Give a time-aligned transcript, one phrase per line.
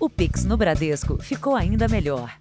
[0.00, 2.32] O Pix no Bradesco ficou ainda melhor.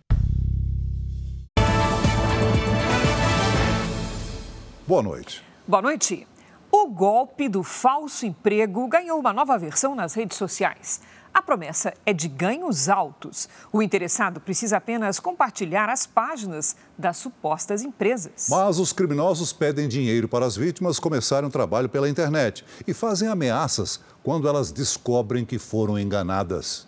[4.86, 5.44] Boa noite.
[5.68, 6.28] Boa noite.
[6.72, 11.02] O golpe do falso emprego ganhou uma nova versão nas redes sociais.
[11.34, 13.50] A promessa é de ganhos altos.
[13.74, 18.50] O interessado precisa apenas compartilhar as páginas das supostas empresas.
[18.52, 23.28] Mas os criminosos pedem dinheiro para as vítimas começarem um trabalho pela internet e fazem
[23.28, 26.86] ameaças quando elas descobrem que foram enganadas.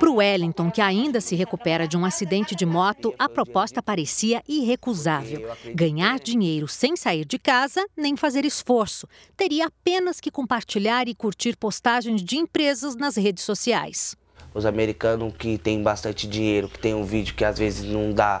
[0.00, 4.42] Para o Wellington, que ainda se recupera de um acidente de moto, a proposta parecia
[4.48, 5.54] irrecusável.
[5.74, 9.06] Ganhar dinheiro sem sair de casa, nem fazer esforço.
[9.36, 14.16] Teria apenas que compartilhar e curtir postagens de empresas nas redes sociais.
[14.54, 18.40] Os americanos que têm bastante dinheiro, que tem um vídeo que às vezes não dá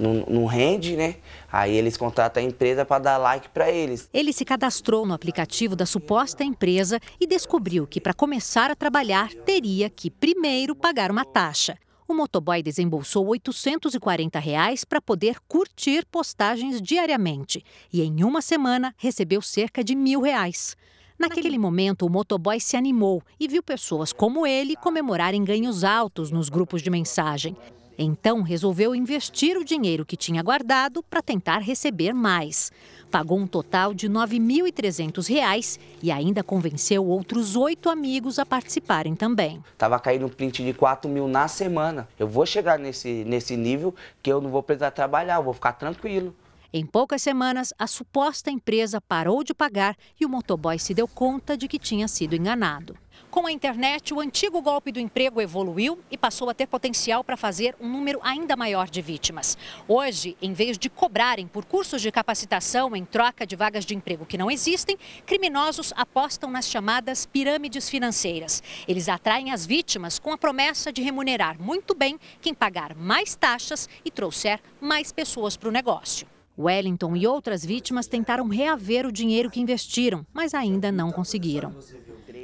[0.00, 1.16] não, rende, né?
[1.50, 4.08] Aí eles contratam a empresa para dar like para eles.
[4.12, 9.32] Ele se cadastrou no aplicativo da suposta empresa e descobriu que para começar a trabalhar
[9.44, 11.76] teria que primeiro pagar uma taxa.
[12.08, 19.40] O motoboy desembolsou 840 reais para poder curtir postagens diariamente e em uma semana recebeu
[19.40, 20.76] cerca de mil reais.
[21.16, 26.48] Naquele momento, o motoboy se animou e viu pessoas como ele comemorarem ganhos altos nos
[26.48, 27.54] grupos de mensagem.
[28.02, 32.72] Então, resolveu investir o dinheiro que tinha guardado para tentar receber mais.
[33.10, 39.62] Pagou um total de R$ 9.300 e ainda convenceu outros oito amigos a participarem também.
[39.76, 42.08] Tava caindo um print de 4 mil na semana.
[42.18, 45.74] Eu vou chegar nesse, nesse nível que eu não vou precisar trabalhar, eu vou ficar
[45.74, 46.34] tranquilo.
[46.72, 51.56] Em poucas semanas, a suposta empresa parou de pagar e o motoboy se deu conta
[51.56, 52.96] de que tinha sido enganado.
[53.28, 57.36] Com a internet, o antigo golpe do emprego evoluiu e passou a ter potencial para
[57.36, 59.58] fazer um número ainda maior de vítimas.
[59.88, 64.24] Hoje, em vez de cobrarem por cursos de capacitação em troca de vagas de emprego
[64.24, 64.96] que não existem,
[65.26, 68.62] criminosos apostam nas chamadas pirâmides financeiras.
[68.86, 73.88] Eles atraem as vítimas com a promessa de remunerar muito bem quem pagar mais taxas
[74.04, 76.28] e trouxer mais pessoas para o negócio.
[76.60, 81.74] Wellington e outras vítimas tentaram reaver o dinheiro que investiram, mas ainda não conseguiram.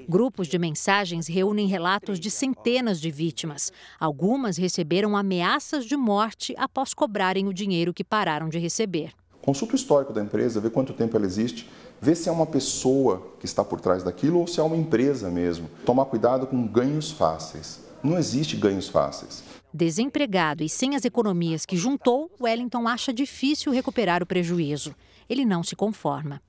[0.08, 3.72] Grupos de mensagens reúnem relatos de centenas de vítimas.
[3.98, 9.12] Algumas receberam ameaças de morte após cobrarem o dinheiro que pararam de receber.
[9.42, 11.68] Consulta o histórico da empresa, vê quanto tempo ela existe,
[12.00, 15.30] vê se é uma pessoa que está por trás daquilo ou se é uma empresa
[15.30, 15.68] mesmo.
[15.84, 17.80] Tomar cuidado com ganhos fáceis.
[18.02, 19.42] Não existe ganhos fáceis.
[19.76, 24.96] Desempregado e sem as economias que juntou, Wellington acha difícil recuperar o prejuízo.
[25.28, 26.40] Ele não se conforma.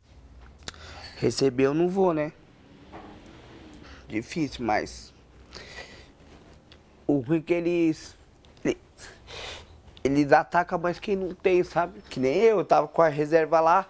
[1.17, 2.31] Receber eu não vou, né?
[4.07, 5.13] difícil, mas
[7.05, 8.15] o ruim é que eles,
[10.01, 11.99] eles atacam mais quem não tem, sabe?
[12.09, 13.85] Que nem eu, eu tava com a reserva lá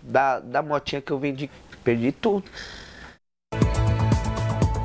[0.00, 1.50] da, da motinha que eu vendi,
[1.84, 2.50] perdi tudo.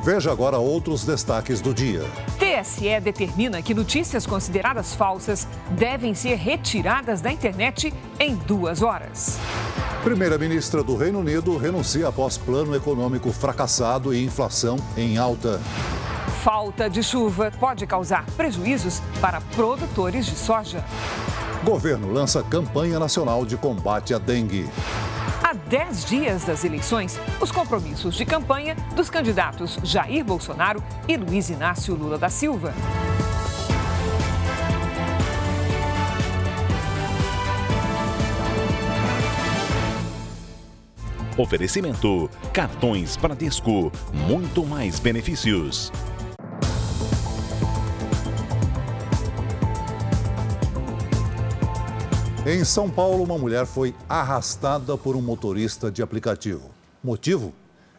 [0.06, 2.04] Veja agora outros destaques do dia.
[2.38, 9.36] TSE determina que notícias consideradas falsas devem ser retiradas da internet em duas horas.
[10.04, 15.60] Primeira-ministra do Reino Unido renuncia após plano econômico fracassado e inflação em alta.
[16.44, 20.84] Falta de chuva pode causar prejuízos para produtores de soja.
[21.64, 24.70] Governo lança campanha nacional de combate à dengue.
[25.56, 31.48] Há 10 dias das eleições, os compromissos de campanha dos candidatos Jair Bolsonaro e Luiz
[31.48, 32.74] Inácio Lula da Silva.
[41.38, 43.90] Oferecimento: cartões Bradesco,
[44.28, 45.90] muito mais benefícios.
[52.48, 56.70] Em São Paulo, uma mulher foi arrastada por um motorista de aplicativo.
[57.02, 57.52] Motivo?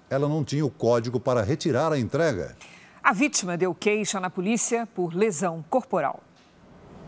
[0.09, 2.55] Ela não tinha o código para retirar a entrega.
[3.03, 6.23] A vítima deu queixa na polícia por lesão corporal.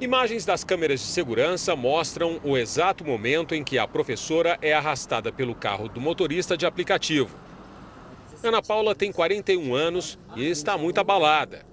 [0.01, 5.31] Imagens das câmeras de segurança mostram o exato momento em que a professora é arrastada
[5.31, 7.33] pelo carro do motorista de aplicativo.
[8.43, 11.65] Ana Paula tem 41 anos e está muito abalada.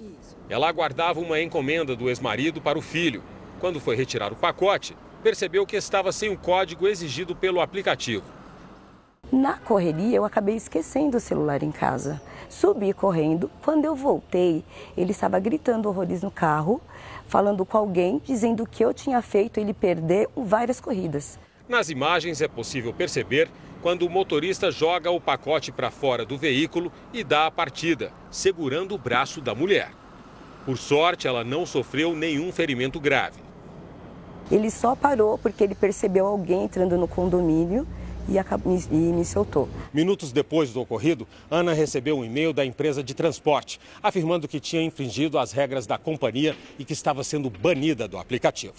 [0.49, 3.21] Ela aguardava uma encomenda do ex-marido para o filho.
[3.59, 4.95] Quando foi retirar o pacote,
[5.27, 8.23] percebeu que estava sem o código exigido pelo aplicativo.
[9.33, 12.23] Na correria, eu acabei esquecendo o celular em casa.
[12.49, 13.51] Subi correndo.
[13.65, 14.65] Quando eu voltei,
[14.97, 16.81] ele estava gritando horrores no carro
[17.27, 21.41] falando com alguém, dizendo que eu tinha feito ele perder várias corridas.
[21.69, 23.51] Nas imagens é possível perceber
[23.83, 28.95] quando o motorista joga o pacote para fora do veículo e dá a partida, segurando
[28.95, 29.91] o braço da mulher.
[30.65, 33.46] Por sorte, ela não sofreu nenhum ferimento grave.
[34.51, 37.87] Ele só parou porque ele percebeu alguém entrando no condomínio
[38.29, 39.69] e, me soltou.
[39.93, 44.83] Minutos depois do ocorrido, Ana recebeu um e-mail da empresa de transporte, afirmando que tinha
[44.83, 48.75] infringido as regras da companhia e que estava sendo banida do aplicativo.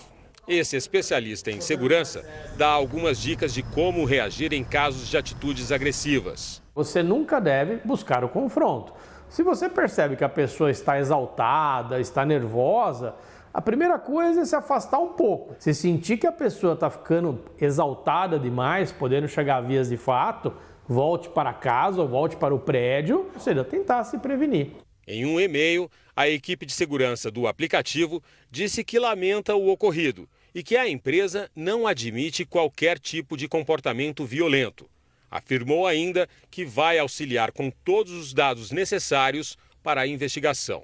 [0.48, 2.24] Esse especialista em segurança
[2.58, 6.62] dá algumas dicas de como reagir em casos de atitudes agressivas.
[6.74, 8.94] Você nunca deve buscar o confronto.
[9.28, 13.14] Se você percebe que a pessoa está exaltada, está nervosa,
[13.58, 15.56] a primeira coisa é se afastar um pouco.
[15.58, 20.54] Se sentir que a pessoa está ficando exaltada demais, podendo chegar a vias de fato,
[20.88, 24.74] volte para casa ou volte para o prédio, ou seja, tentar se prevenir.
[25.08, 28.22] Em um e-mail, a equipe de segurança do aplicativo
[28.52, 34.24] disse que lamenta o ocorrido e que a empresa não admite qualquer tipo de comportamento
[34.24, 34.88] violento.
[35.32, 40.84] Afirmou ainda que vai auxiliar com todos os dados necessários para a investigação.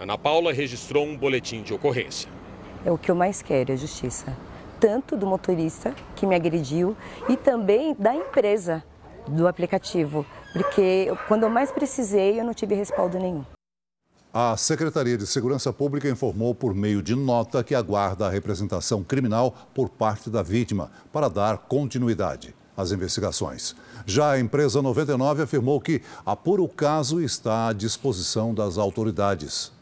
[0.00, 2.28] Ana Paula registrou um boletim de ocorrência.
[2.84, 4.36] É o que eu mais quero, é justiça.
[4.78, 6.96] Tanto do motorista que me agrediu
[7.28, 8.84] e também da empresa
[9.26, 13.44] do aplicativo, porque quando eu mais precisei eu não tive respaldo nenhum.
[14.32, 19.54] A Secretaria de Segurança Pública informou por meio de nota que aguarda a representação criminal
[19.74, 23.74] por parte da vítima para dar continuidade às investigações.
[24.06, 29.72] Já a empresa 99 afirmou que apura o caso e está à disposição das autoridades.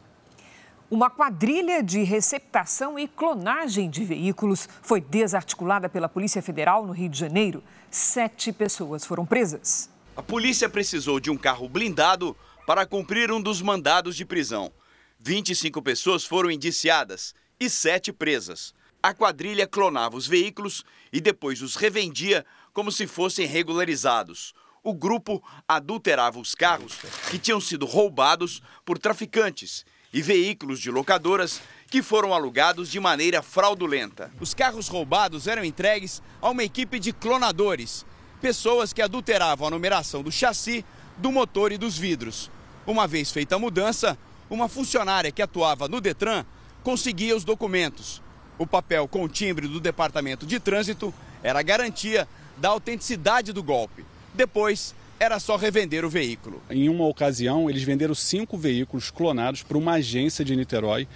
[0.88, 7.09] Uma quadrilha de receptação e clonagem de veículos foi desarticulada pela Polícia Federal no Rio
[7.09, 7.61] de Janeiro.
[7.91, 9.91] Sete pessoas foram presas.
[10.17, 14.71] A polícia precisou de um carro blindado para cumprir um dos mandados de prisão.
[15.19, 18.73] 25 pessoas foram indiciadas e sete presas.
[19.03, 24.55] A quadrilha clonava os veículos e depois os revendia como se fossem regularizados.
[24.85, 26.97] O grupo adulterava os carros
[27.29, 29.85] que tinham sido roubados por traficantes
[30.17, 31.61] e veículos de locadoras
[31.91, 34.33] que foram alugados de maneira fraudulenta.
[34.41, 38.07] Os carros roubados eram entregues a uma equipe de clonadores,
[38.41, 40.83] pessoas que adulteravam a numeração do chassi,
[41.19, 42.51] do motor e dos vidros.
[42.87, 44.17] Uma vez feita a mudança,
[44.49, 46.47] uma funcionária que atuava no Detran
[46.83, 48.23] conseguia os documentos.
[48.57, 52.27] O papel com o timbre do Departamento de Trânsito era garantia
[52.57, 54.03] da autenticidade do golpe.
[54.33, 56.63] Depois, era só revender o veículo.
[56.69, 61.09] Em uma ocasião, eles venderam cinco veículos clonados para uma agência de Niterói.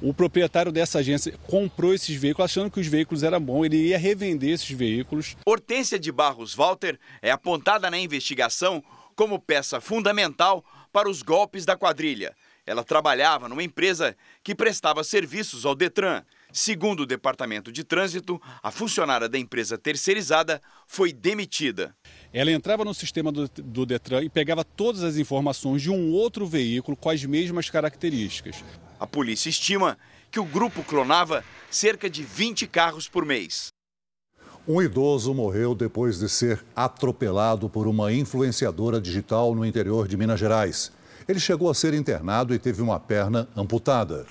[0.00, 3.98] O proprietário dessa agência comprou esses veículos achando que os veículos eram bons, ele ia
[3.98, 5.36] revender esses veículos.
[5.44, 8.82] Hortência de Barros Walter é apontada na investigação
[9.16, 12.34] como peça fundamental para os golpes da quadrilha.
[12.64, 16.22] Ela trabalhava numa empresa que prestava serviços ao Detran
[16.52, 21.94] Segundo o Departamento de Trânsito, a funcionária da empresa terceirizada foi demitida.
[22.32, 26.46] Ela entrava no sistema do, do, Detran e pegava todas as informações de um outro
[26.46, 28.62] veículo com as mesmas características.
[29.00, 29.96] A polícia estima
[30.30, 33.68] que o grupo clonava cerca de 20 carros por mês.
[34.66, 40.38] Um idoso morreu depois de ser atropelado por uma influenciadora digital no interior de Minas
[40.38, 40.92] Gerais.
[41.26, 44.26] Ele chegou a ser internado e teve uma perna amputada.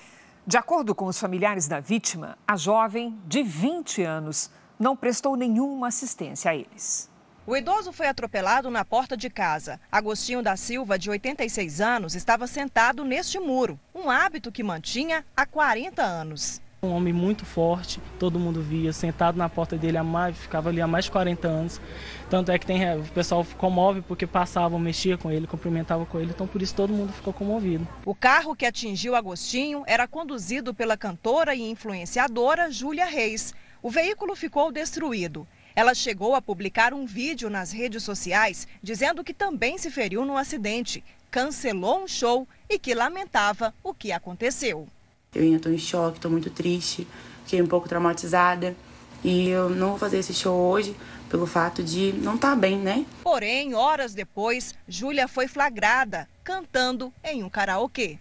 [0.46, 5.88] De acordo com os familiares da vítima, a jovem, de 20 anos, não prestou nenhuma
[5.88, 7.10] assistência a eles.
[7.48, 9.80] O idoso foi atropelado na porta de casa.
[9.90, 15.46] Agostinho da Silva, de 86 anos, estava sentado neste muro, um hábito que mantinha há
[15.46, 16.62] 40 anos.
[16.84, 20.88] Um homem muito forte, todo mundo via, sentado na porta dele, mais, ficava ali há
[20.88, 21.80] mais de 40 anos.
[22.30, 26.32] Tanto é que tem, o pessoal comove porque passavam, mexia com ele, cumprimentavam com ele,
[26.32, 27.88] então por isso todo mundo ficou comovido.
[28.04, 33.56] O carro que atingiu Agostinho era conduzido pela cantora e influenciadora Júlia Reis.
[33.82, 35.48] O veículo ficou destruído.
[35.78, 40.36] Ela chegou a publicar um vídeo nas redes sociais dizendo que também se feriu no
[40.36, 44.88] acidente, cancelou um show e que lamentava o que aconteceu.
[45.36, 47.08] Eu ainda estou em choque, estou muito triste,
[47.44, 48.76] fiquei um pouco traumatizada.
[49.24, 50.96] E eu não vou fazer esse show hoje
[51.30, 53.06] pelo fato de não estar tá bem, né?
[53.22, 58.18] Porém, horas depois, Júlia foi flagrada cantando em um karaokê.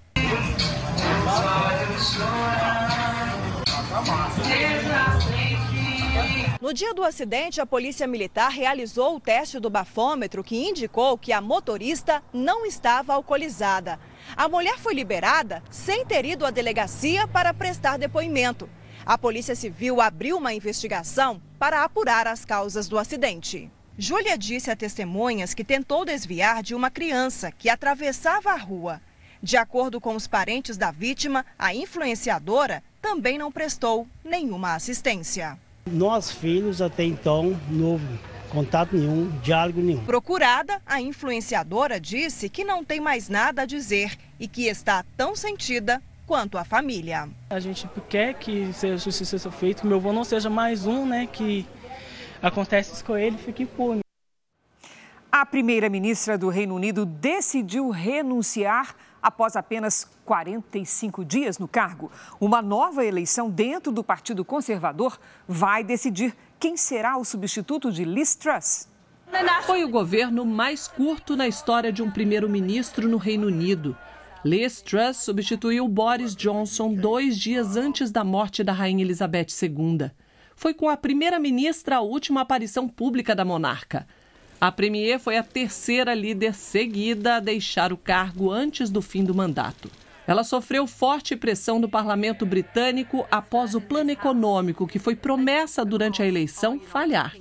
[6.67, 11.33] No dia do acidente, a Polícia Militar realizou o teste do bafômetro que indicou que
[11.33, 14.01] a motorista não estava alcoolizada.
[14.37, 18.69] A mulher foi liberada sem ter ido à delegacia para prestar depoimento.
[19.05, 23.71] A Polícia Civil abriu uma investigação para apurar as causas do acidente.
[23.97, 29.01] Júlia disse a testemunhas que tentou desviar de uma criança que atravessava a rua.
[29.41, 35.57] De acordo com os parentes da vítima, a influenciadora também não prestou nenhuma assistência.
[35.91, 38.05] Nós, filhos, até então, novo
[38.51, 40.05] contato nenhum, diálogo nenhum.
[40.05, 45.37] Procurada, a influenciadora disse que não tem mais nada a dizer e que está tão
[45.37, 47.29] sentida quanto a família.
[47.49, 51.29] A gente quer que seja justiça feita, que meu avô não seja mais um, né,
[51.33, 51.65] que
[52.43, 54.01] acontece isso com ele, fica impune.
[55.31, 62.13] A primeira-ministra do Reino Unido decidiu renunciar após apenas 45 dias no cargo.
[62.41, 65.19] Uma nova eleição dentro do Partido Conservador
[65.49, 68.89] vai decidir quem será o substituto de Liz Truss.
[69.65, 73.99] Foi o governo mais curto na história de um primeiro-ministro no Reino Unido.
[74.45, 80.09] Liz Truss substituiu Boris Johnson dois dias antes da morte da Rainha Elizabeth II.
[80.55, 84.07] Foi com a primeira-ministra a última aparição pública da monarca.
[84.59, 89.35] A Premier foi a terceira líder seguida a deixar o cargo antes do fim do
[89.35, 89.91] mandato.
[90.27, 96.23] Ela sofreu forte pressão do parlamento britânico após o plano econômico, que foi promessa durante
[96.23, 97.37] a eleição, falhar.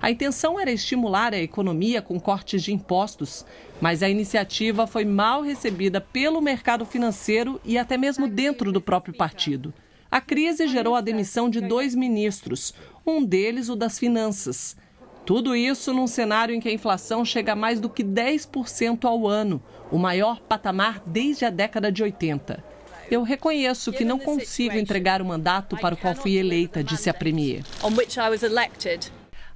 [0.00, 3.46] A intenção era estimular a economia com cortes de impostos,
[3.80, 9.14] mas a iniciativa foi mal recebida pelo mercado financeiro e até mesmo dentro do próprio
[9.14, 9.72] partido.
[10.10, 12.74] A crise gerou a demissão de dois ministros,
[13.06, 14.76] um deles o das finanças.
[15.24, 19.26] Tudo isso num cenário em que a inflação chega a mais do que 10% ao
[19.26, 22.62] ano, o maior patamar desde a década de 80.
[23.08, 27.14] Eu reconheço que não consigo entregar o mandato para o qual fui eleita, disse a
[27.14, 27.62] Premier.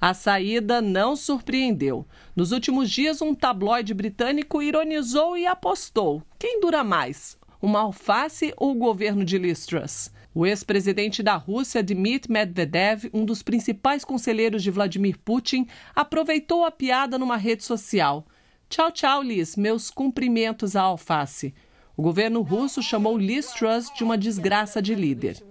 [0.00, 2.06] A saída não surpreendeu.
[2.34, 8.72] Nos últimos dias, um tabloide britânico ironizou e apostou: quem dura mais, uma alface ou
[8.72, 10.10] o governo de Liz Truss?
[10.36, 16.70] O ex-presidente da Rússia, Dmitry Medvedev, um dos principais conselheiros de Vladimir Putin, aproveitou a
[16.70, 18.26] piada numa rede social.
[18.68, 19.56] Tchau, tchau, Liz.
[19.56, 21.54] Meus cumprimentos à alface.
[21.96, 25.42] O governo russo chamou Liz Truss de uma desgraça de líder.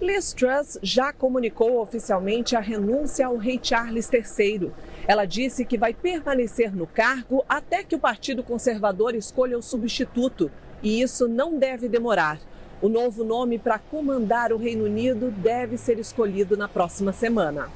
[0.00, 4.70] Liz Truss já comunicou oficialmente a renúncia ao rei Charles III.
[5.08, 10.52] Ela disse que vai permanecer no cargo até que o Partido Conservador escolha o substituto.
[10.80, 12.40] E isso não deve demorar.
[12.82, 17.68] O novo nome para comandar o Reino Unido deve ser escolhido na próxima semana.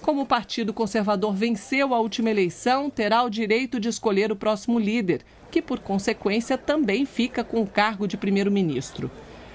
[0.00, 4.78] Como o Partido Conservador venceu a última eleição, terá o direito de escolher o próximo
[4.78, 9.10] líder, que, por consequência, também fica com o cargo de primeiro-ministro.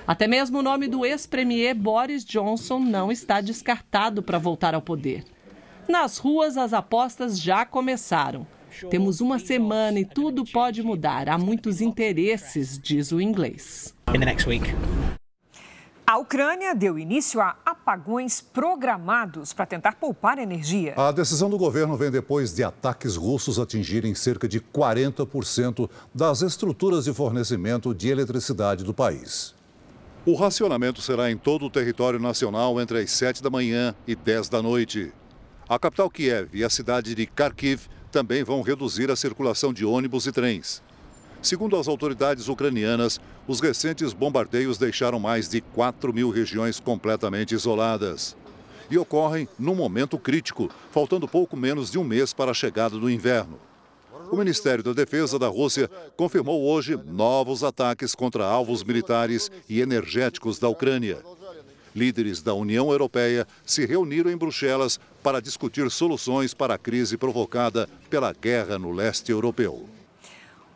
[0.06, 5.24] Até mesmo o nome do ex-premier Boris Johnson não está descartado para voltar ao poder.
[5.88, 8.46] Nas ruas, as apostas já começaram.
[8.90, 11.30] Temos uma semana e tudo pode mudar.
[11.30, 13.94] Há muitos interesses, diz o inglês.
[16.06, 20.94] A Ucrânia deu início a apagões programados para tentar poupar energia.
[20.98, 27.06] A decisão do governo vem depois de ataques russos atingirem cerca de 40% das estruturas
[27.06, 29.56] de fornecimento de eletricidade do país.
[30.26, 34.50] O racionamento será em todo o território nacional entre as 7 da manhã e 10
[34.50, 35.12] da noite.
[35.68, 40.28] A capital Kiev e a cidade de Kharkiv também vão reduzir a circulação de ônibus
[40.28, 40.84] e trens.
[41.42, 48.38] Segundo as autoridades ucranianas, os recentes bombardeios deixaram mais de 4 mil regiões completamente isoladas.
[48.90, 53.10] E ocorrem num momento crítico, faltando pouco menos de um mês para a chegada do
[53.10, 53.60] inverno.
[54.32, 60.60] O Ministério da Defesa da Rússia confirmou hoje novos ataques contra alvos militares e energéticos
[60.60, 61.22] da Ucrânia.
[61.96, 67.88] Líderes da União Europeia se reuniram em Bruxelas para discutir soluções para a crise provocada
[68.10, 69.88] pela guerra no leste europeu.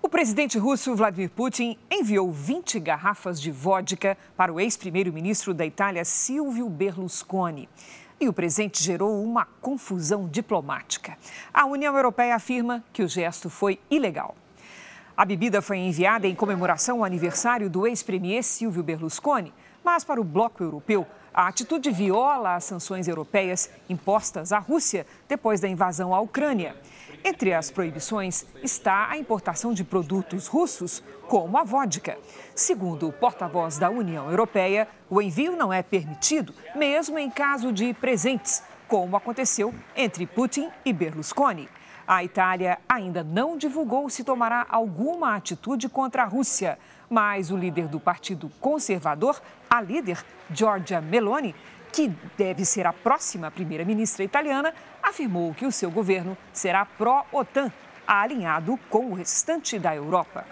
[0.01, 6.05] O presidente russo Vladimir Putin enviou 20 garrafas de vodka para o ex-primeiro-ministro da Itália,
[6.05, 7.67] Silvio Berlusconi.
[8.19, 11.17] E o presente gerou uma confusão diplomática.
[11.53, 14.35] A União Europeia afirma que o gesto foi ilegal.
[15.15, 19.51] A bebida foi enviada em comemoração ao aniversário do ex-premier Silvio Berlusconi,
[19.87, 25.61] mas para o bloco europeu, a atitude viola as sanções europeias impostas à Rússia depois
[25.61, 26.75] da invasão à Ucrânia.
[27.23, 32.17] Entre as proibições está a importação de produtos russos, como a vodka.
[32.53, 37.93] Segundo o porta-voz da União Europeia, o envio não é permitido, mesmo em caso de
[37.93, 41.69] presentes, como aconteceu entre Putin e Berlusconi.
[42.05, 46.77] A Itália ainda não divulgou se tomará alguma atitude contra a Rússia,
[47.09, 51.55] mas o líder do Partido Conservador, a líder Giorgia Meloni,
[51.91, 57.71] que deve ser a próxima primeira-ministra italiana, afirmou que o seu governo será pró-OTAN,
[58.05, 60.45] alinhado com o restante da Europa.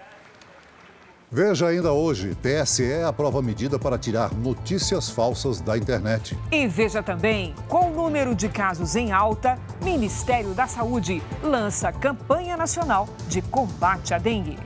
[1.30, 6.38] Veja ainda hoje, TSE aprova medida para tirar notícias falsas da internet.
[6.52, 12.56] E veja também, com o número de casos em alta, Ministério da Saúde lança campanha
[12.56, 14.56] nacional de combate à dengue.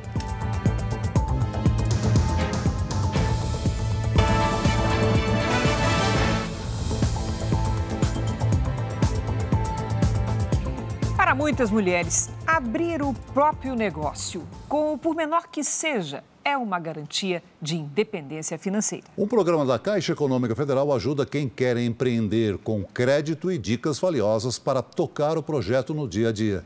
[11.50, 17.75] Muitas mulheres, abrir o próprio negócio, com por menor que seja, é uma garantia de
[17.75, 19.04] independência financeira.
[19.19, 24.61] Um programa da Caixa Econômica Federal ajuda quem quer empreender com crédito e dicas valiosas
[24.61, 26.64] para tocar o projeto no dia a dia.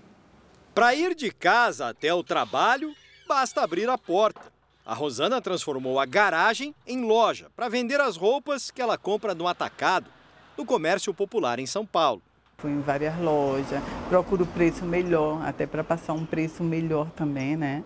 [0.74, 2.94] Para ir de casa até o trabalho,
[3.26, 4.52] basta abrir a porta.
[4.84, 9.48] A Rosana transformou a garagem em loja para vender as roupas que ela compra no
[9.48, 10.10] atacado,
[10.58, 12.20] no comércio popular em São Paulo.
[12.64, 17.84] Fui em várias lojas, procuro preço melhor, até para passar um preço melhor também, né?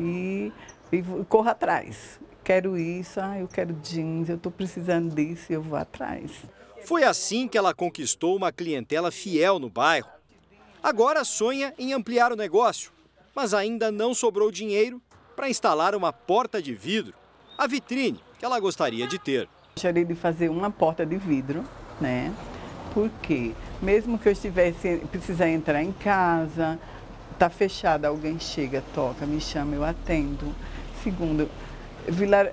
[0.00, 0.50] E,
[0.90, 2.18] e corro atrás.
[2.42, 6.30] Quero isso, ah, eu quero jeans, eu estou precisando disso, eu vou atrás.
[6.86, 10.08] Foi assim que ela conquistou uma clientela fiel no bairro.
[10.82, 12.90] Agora sonha em ampliar o negócio,
[13.34, 14.98] mas ainda não sobrou dinheiro
[15.36, 17.12] para instalar uma porta de vidro,
[17.58, 19.46] a vitrine que ela gostaria de ter.
[19.74, 21.62] Gostaria de fazer uma porta de vidro,
[22.00, 22.32] né?
[22.96, 26.78] Porque mesmo que eu estivesse precisar entrar em casa,
[27.38, 30.54] tá fechada, alguém chega, toca, me chama, eu atendo.
[31.02, 31.46] Segundo,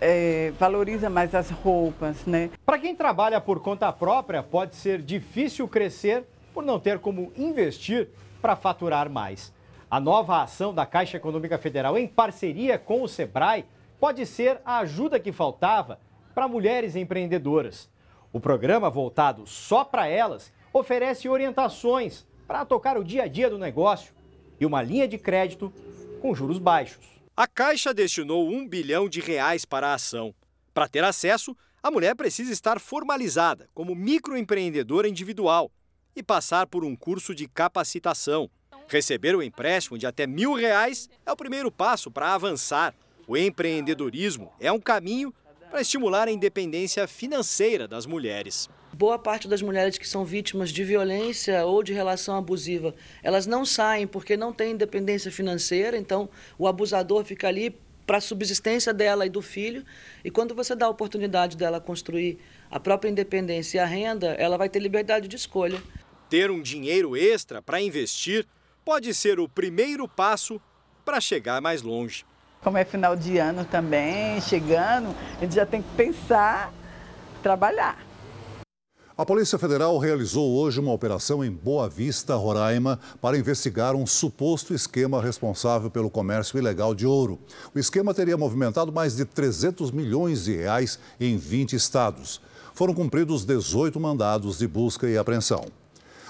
[0.02, 2.50] é, valoriza mais as roupas, né?
[2.66, 8.10] Para quem trabalha por conta própria, pode ser difícil crescer por não ter como investir
[8.42, 9.54] para faturar mais.
[9.90, 13.64] A nova ação da Caixa Econômica Federal, em parceria com o Sebrae,
[13.98, 16.02] pode ser a ajuda que faltava
[16.36, 17.93] para mulheres empreendedoras.
[18.34, 23.60] O programa, voltado só para elas, oferece orientações para tocar o dia a dia do
[23.60, 24.12] negócio
[24.60, 25.72] e uma linha de crédito
[26.20, 27.06] com juros baixos.
[27.38, 30.34] A Caixa destinou um bilhão de reais para a ação.
[30.74, 35.72] Para ter acesso, a mulher precisa estar formalizada como microempreendedora individual
[36.16, 38.50] e passar por um curso de capacitação.
[38.88, 42.96] Receber o empréstimo de até mil reais é o primeiro passo para avançar.
[43.28, 45.32] O empreendedorismo é um caminho
[45.74, 48.70] para estimular a independência financeira das mulheres.
[48.94, 53.66] Boa parte das mulheres que são vítimas de violência ou de relação abusiva, elas não
[53.66, 57.76] saem porque não têm independência financeira, então o abusador fica ali
[58.06, 59.84] para a subsistência dela e do filho,
[60.24, 62.38] e quando você dá a oportunidade dela construir
[62.70, 65.82] a própria independência e a renda, ela vai ter liberdade de escolha.
[66.30, 68.46] Ter um dinheiro extra para investir
[68.86, 70.62] pode ser o primeiro passo
[71.04, 72.24] para chegar mais longe.
[72.64, 76.74] Como é final de ano também, chegando, a gente já tem que pensar,
[77.42, 77.98] trabalhar.
[79.16, 84.74] A Polícia Federal realizou hoje uma operação em Boa Vista, Roraima, para investigar um suposto
[84.74, 87.38] esquema responsável pelo comércio ilegal de ouro.
[87.76, 92.42] O esquema teria movimentado mais de 300 milhões de reais em 20 estados.
[92.74, 95.83] Foram cumpridos 18 mandados de busca e apreensão.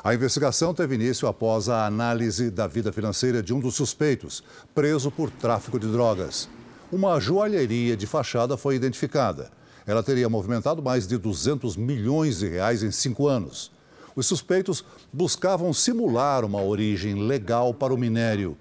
[0.03, 4.43] A investigação teve início após a análise da vida financeira de um dos suspeitos,
[4.75, 6.49] preso por tráfico de drogas.
[6.91, 9.49] Uma joalheria de fachada foi identificada.
[9.87, 13.71] Ela teria movimentado mais de 200 milhões de reais em cinco anos.
[14.13, 18.57] Os suspeitos buscavam simular uma origem legal para o minério.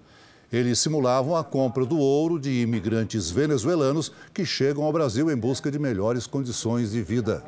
[0.52, 5.72] Eles simulavam a compra do ouro de imigrantes venezuelanos que chegam ao Brasil em busca
[5.72, 7.42] de melhores condições de vida.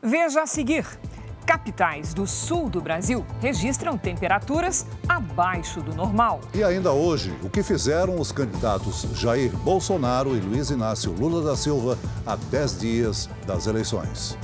[0.00, 0.86] Veja a seguir.
[1.48, 6.42] Capitais do sul do Brasil registram temperaturas abaixo do normal.
[6.52, 11.56] E ainda hoje, o que fizeram os candidatos Jair Bolsonaro e Luiz Inácio Lula da
[11.56, 14.36] Silva a 10 dias das eleições.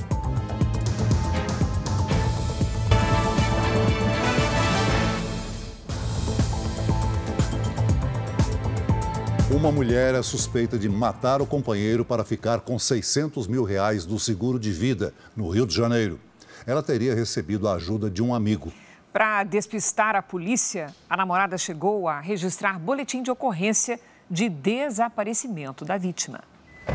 [9.51, 14.17] Uma mulher é suspeita de matar o companheiro para ficar com 600 mil reais do
[14.17, 16.19] seguro de vida no Rio de Janeiro
[16.65, 18.71] ela teria recebido a ajuda de um amigo.
[19.13, 23.99] Para despistar a polícia, a namorada chegou a registrar boletim de ocorrência
[24.29, 26.43] de desaparecimento da vítima.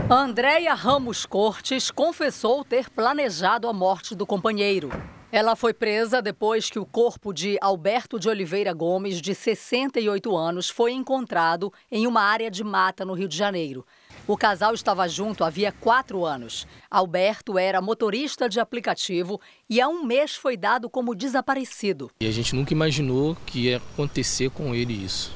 [0.09, 4.90] Andréia Ramos Cortes confessou ter planejado a morte do companheiro.
[5.32, 10.68] Ela foi presa depois que o corpo de Alberto de Oliveira Gomes, de 68 anos,
[10.68, 13.86] foi encontrado em uma área de mata no Rio de Janeiro.
[14.26, 16.66] O casal estava junto havia quatro anos.
[16.90, 22.10] Alberto era motorista de aplicativo e há um mês foi dado como desaparecido.
[22.20, 25.32] E a gente nunca imaginou que ia acontecer com ele isso.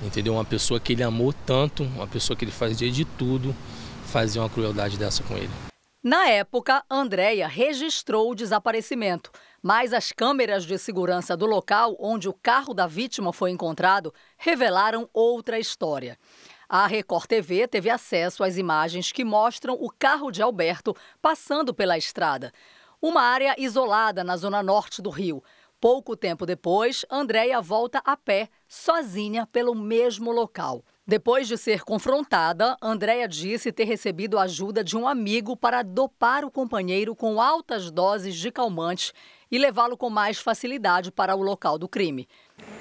[0.00, 0.34] Entendeu?
[0.34, 3.52] Uma pessoa que ele amou tanto, uma pessoa que ele fazia de tudo,
[4.06, 5.50] fazer uma crueldade dessa com ele.
[6.08, 9.30] Na época, Andréia registrou o desaparecimento,
[9.62, 15.06] mas as câmeras de segurança do local onde o carro da vítima foi encontrado revelaram
[15.12, 16.18] outra história.
[16.66, 21.98] A Record TV teve acesso às imagens que mostram o carro de Alberto passando pela
[21.98, 22.54] estrada.
[23.02, 25.44] Uma área isolada na zona norte do Rio.
[25.78, 30.82] Pouco tempo depois, Andréia volta a pé, sozinha, pelo mesmo local.
[31.08, 36.50] Depois de ser confrontada, Andréia disse ter recebido ajuda de um amigo para dopar o
[36.50, 39.14] companheiro com altas doses de calmante
[39.50, 42.28] e levá-lo com mais facilidade para o local do crime.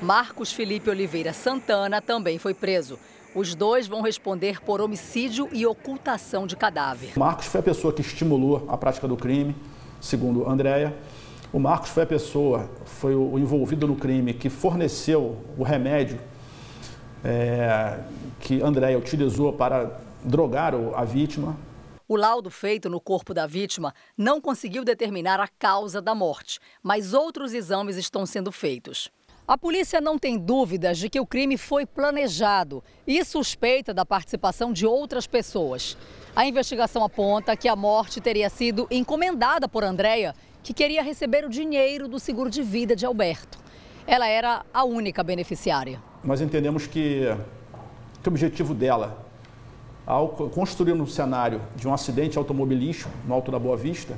[0.02, 3.00] Marcos Felipe Oliveira Santana também foi preso.
[3.34, 7.18] Os dois vão responder por homicídio e ocultação de cadáver.
[7.18, 9.56] Marcos foi a pessoa que estimulou a prática do crime,
[10.02, 10.98] segundo Andréia.
[11.54, 16.20] O Marcos foi a pessoa, foi o envolvido no crime que forneceu o remédio
[17.24, 18.00] é,
[18.40, 21.58] que Andréia utilizou para drogar a vítima.
[22.08, 27.14] O laudo feito no corpo da vítima não conseguiu determinar a causa da morte, mas
[27.14, 29.12] outros exames estão sendo feitos.
[29.48, 34.74] A polícia não tem dúvidas de que o crime foi planejado e suspeita da participação
[34.74, 35.98] de outras pessoas.
[36.36, 41.50] A investigação aponta que a morte teria sido encomendada por Andréia, que queria receber o
[41.50, 43.58] dinheiro do seguro de vida de Alberto.
[44.08, 46.02] Ela era a única beneficiária.
[46.24, 47.26] Nós entendemos que,
[48.24, 49.28] que o objetivo dela,
[50.06, 54.18] ao construir um cenário de um acidente automobilístico no Alto da Boa Vista,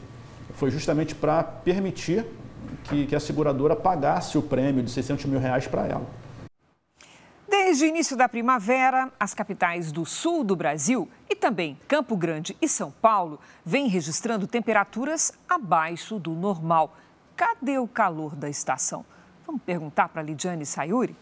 [0.54, 2.24] foi justamente para permitir
[2.84, 6.06] que, que a seguradora pagasse o prêmio de 600 mil reais para ela.
[7.48, 12.56] Desde o início da primavera, as capitais do sul do Brasil e também Campo Grande
[12.62, 16.96] e São Paulo vêm registrando temperaturas abaixo do normal.
[17.36, 19.04] Cadê o calor da estação?
[19.50, 21.16] Vamos perguntar para a Lidiane Sayuri?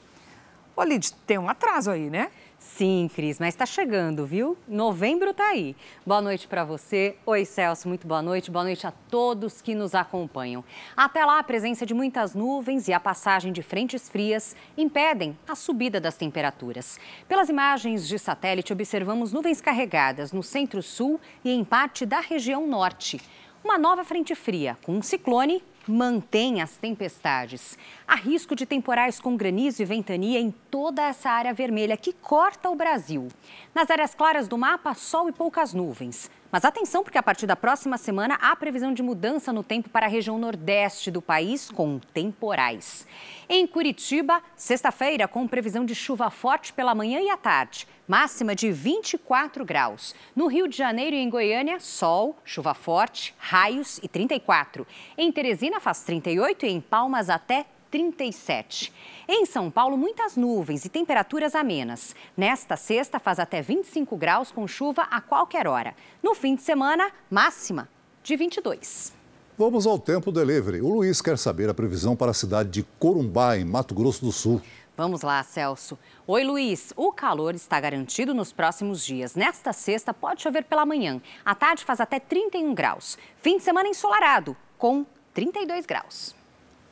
[0.75, 2.29] Ô, Lid, tem um atraso aí, né?
[2.59, 4.57] Sim, Cris, mas está chegando, viu?
[4.67, 5.77] Novembro está aí.
[6.05, 7.15] Boa noite para você.
[7.25, 8.51] Oi, Celso, muito boa noite.
[8.51, 10.61] Boa noite a todos que nos acompanham.
[10.93, 15.55] Até lá, a presença de muitas nuvens e a passagem de frentes frias impedem a
[15.55, 16.99] subida das temperaturas.
[17.29, 23.21] Pelas imagens de satélite, observamos nuvens carregadas no centro-sul e em parte da região norte.
[23.63, 27.78] Uma nova frente fria, com um ciclone mantém as tempestades.
[28.08, 32.69] Há risco de temporais com granizo e ventania em toda essa área vermelha que corta
[32.69, 33.28] o Brasil.
[33.73, 36.30] Nas áreas claras do mapa, sol e poucas nuvens.
[36.49, 40.05] Mas atenção, porque a partir da próxima semana há previsão de mudança no tempo para
[40.05, 43.05] a região nordeste do país, com temporais.
[43.49, 48.71] Em Curitiba, sexta-feira, com previsão de chuva forte pela manhã e à tarde, máxima de
[48.71, 50.15] 24 graus.
[50.33, 54.88] No Rio de Janeiro e em Goiânia, sol, chuva forte, raios e 34.
[55.17, 58.93] Em Teresina, faz 38 e em Palmas, até 37.
[59.28, 62.15] Em São Paulo, muitas nuvens e temperaturas amenas.
[62.36, 65.95] Nesta sexta, faz até 25 graus com chuva a qualquer hora.
[66.21, 67.89] No fim de semana, máxima
[68.23, 69.13] de 22.
[69.58, 70.82] Vamos ao tempo delivery.
[70.82, 74.32] O Luiz quer saber a previsão para a cidade de Corumbá, em Mato Grosso do
[74.32, 74.62] Sul.
[74.95, 75.97] Vamos lá, Celso.
[76.28, 76.93] Oi, Luiz.
[76.95, 79.34] O calor está garantido nos próximos dias.
[79.34, 81.19] Nesta sexta, pode chover pela manhã.
[81.43, 83.17] À tarde, faz até 31 graus.
[83.41, 86.37] Fim de semana ensolarado, com 32 graus.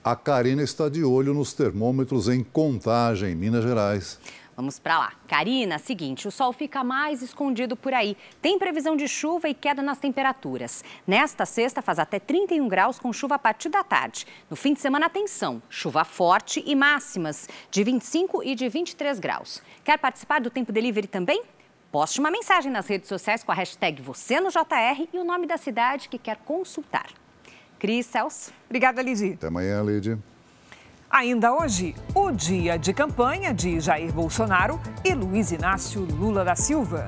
[0.06, 4.20] A Karina está de olho nos termômetros em contagem, em Minas Gerais.
[4.56, 5.14] Vamos para lá.
[5.28, 8.16] Karina, seguinte, o sol fica mais escondido por aí.
[8.40, 10.84] Tem previsão de chuva e queda nas temperaturas.
[11.08, 14.28] Nesta sexta faz até 31 graus com chuva a partir da tarde.
[14.48, 19.60] No fim de semana, atenção, chuva forte e máximas de 25 e de 23 graus.
[19.84, 21.42] Quer participar do Tempo Delivery também?
[21.92, 25.48] Poste uma mensagem nas redes sociais com a hashtag você no JR e o nome
[25.48, 27.25] da cidade que quer consultar.
[27.80, 28.52] Cris, Celso.
[28.66, 29.34] Obrigada, Lidy.
[29.34, 30.18] Até amanhã, Lidy.
[31.10, 37.08] Ainda hoje, o dia de campanha de Jair Bolsonaro e Luiz Inácio Lula da Silva.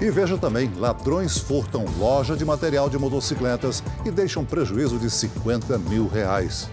[0.00, 5.78] E veja também, ladrões furtam loja de material de motocicletas e deixam prejuízo de 50
[5.78, 6.68] mil reais.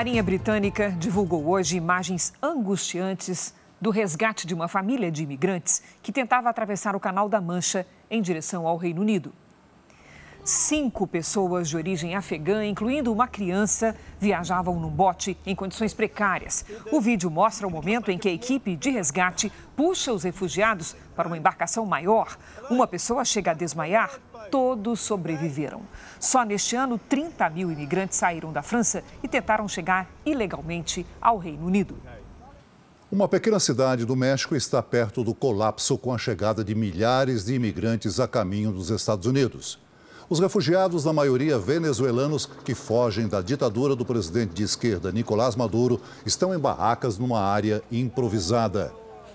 [0.00, 6.48] Marinha Britânica divulgou hoje imagens angustiantes do resgate de uma família de imigrantes que tentava
[6.48, 9.30] atravessar o Canal da Mancha em direção ao Reino Unido.
[10.42, 16.64] Cinco pessoas de origem afegã, incluindo uma criança, viajavam num bote em condições precárias.
[16.90, 21.28] O vídeo mostra o momento em que a equipe de resgate puxa os refugiados para
[21.28, 22.38] uma embarcação maior.
[22.70, 24.18] Uma pessoa chega a desmaiar.
[24.50, 25.82] Todos sobreviveram.
[26.18, 31.66] Só neste ano, 30 mil imigrantes saíram da França e tentaram chegar ilegalmente ao Reino
[31.66, 31.96] Unido.
[33.12, 37.54] Uma pequena cidade do México está perto do colapso com a chegada de milhares de
[37.54, 39.78] imigrantes a caminho dos Estados Unidos.
[40.28, 46.00] Os refugiados, na maioria venezuelanos que fogem da ditadura do presidente de esquerda Nicolás Maduro,
[46.24, 48.92] estão em barracas numa área improvisada.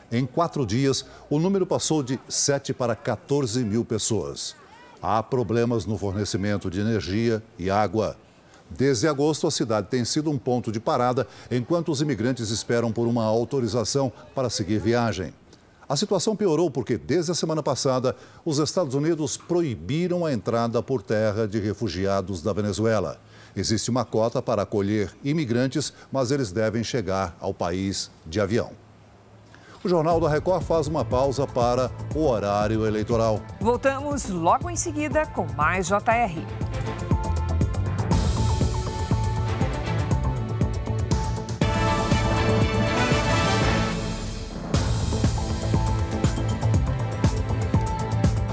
[0.10, 4.56] Em quatro dias, o número passou de 7 para 14 mil pessoas.
[5.02, 8.18] Há problemas no fornecimento de energia e água.
[8.70, 13.08] Desde agosto, a cidade tem sido um ponto de parada enquanto os imigrantes esperam por
[13.08, 15.34] uma autorização para seguir viagem.
[15.88, 21.04] A situação piorou porque, desde a semana passada, os Estados Unidos proibiram a entrada por
[21.04, 23.20] terra de refugiados da Venezuela.
[23.56, 28.85] Existe uma cota para acolher imigrantes, mas eles devem chegar ao país de avião.
[29.86, 33.40] O Jornal da Record faz uma pausa para o horário eleitoral.
[33.62, 36.42] Voltamos logo em seguida com mais JR.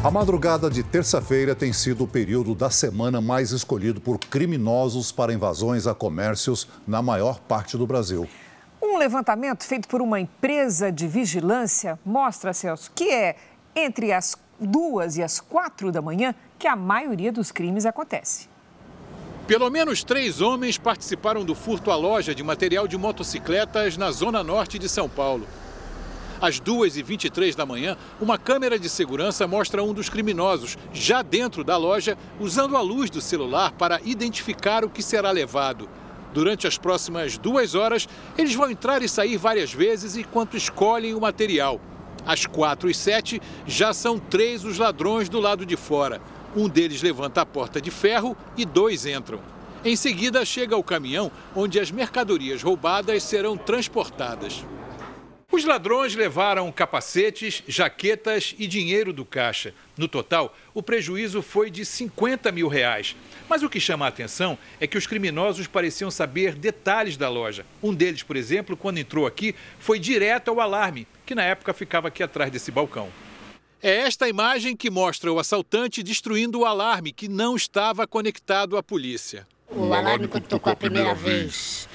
[0.05, 5.33] A madrugada de terça-feira tem sido o período da semana mais escolhido por criminosos para
[5.33, 8.29] invasões a comércios na maior parte do Brasil.
[8.85, 13.37] Um levantamento feito por uma empresa de vigilância mostra, Celso, que é
[13.77, 18.49] entre as duas e as quatro da manhã que a maioria dos crimes acontece.
[19.47, 24.43] Pelo menos três homens participaram do furto à loja de material de motocicletas na zona
[24.43, 25.47] norte de São Paulo.
[26.41, 31.77] Às 2h23 da manhã, uma câmera de segurança mostra um dos criminosos já dentro da
[31.77, 35.89] loja, usando a luz do celular para identificar o que será levado.
[36.33, 41.21] Durante as próximas duas horas, eles vão entrar e sair várias vezes enquanto escolhem o
[41.21, 41.81] material.
[42.25, 46.21] Às 4 e 7 já são três os ladrões do lado de fora.
[46.57, 49.41] Um deles levanta a porta de ferro e dois entram.
[49.85, 54.65] Em seguida, chega o caminhão onde as mercadorias roubadas serão transportadas.
[55.51, 59.75] Os ladrões levaram capacetes, jaquetas e dinheiro do caixa.
[59.99, 63.15] No total, o prejuízo foi de 50 mil reais.
[63.53, 67.67] Mas o que chama a atenção é que os criminosos pareciam saber detalhes da loja.
[67.83, 72.09] Um deles, por exemplo, quando entrou aqui, foi direto ao alarme, que na época ficava
[72.09, 73.11] aqui atrás desse balcão.
[73.83, 78.83] É esta imagem que mostra o assaltante destruindo o alarme que não estava conectado à
[78.83, 79.47] polícia.
[79.69, 81.87] O alarme, quando tocou a primeira vez,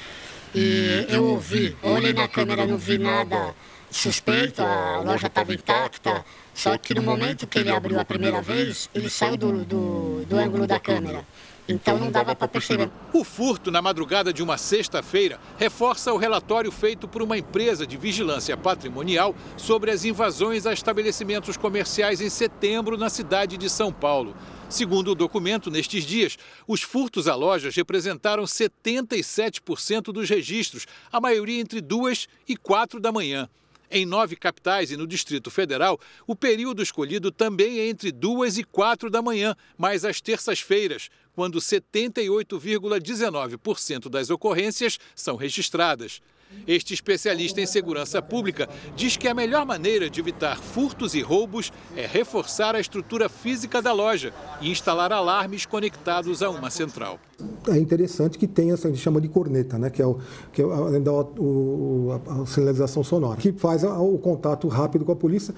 [0.53, 3.55] e eu ouvi, olhei na câmera, não vi nada
[3.89, 8.89] suspeito, a loja estava intacta, só que no momento que ele abriu a primeira vez,
[8.93, 11.25] ele saiu do, do, do ângulo da câmera.
[11.67, 12.89] Então não dava para perceber.
[13.11, 17.97] O furto na madrugada de uma sexta-feira reforça o relatório feito por uma empresa de
[17.97, 24.35] vigilância patrimonial sobre as invasões a estabelecimentos comerciais em setembro na cidade de São Paulo.
[24.69, 31.61] Segundo o documento, nestes dias, os furtos a lojas representaram 77% dos registros, a maioria
[31.61, 33.49] entre duas e quatro da manhã.
[33.89, 38.63] Em nove capitais e no Distrito Federal, o período escolhido também é entre duas e
[38.63, 46.21] quatro da manhã, mas às terças-feiras, quando 78,19% das ocorrências são registradas.
[46.67, 51.71] Este especialista em segurança pública diz que a melhor maneira de evitar furtos e roubos
[51.95, 57.19] é reforçar a estrutura física da loja e instalar alarmes conectados a uma central.
[57.67, 59.89] É interessante que tenha essa que chama de corneta, né?
[59.89, 60.19] que é, o,
[60.51, 65.15] que é a, o, a, a sinalização sonora, que faz o contato rápido com a
[65.15, 65.53] polícia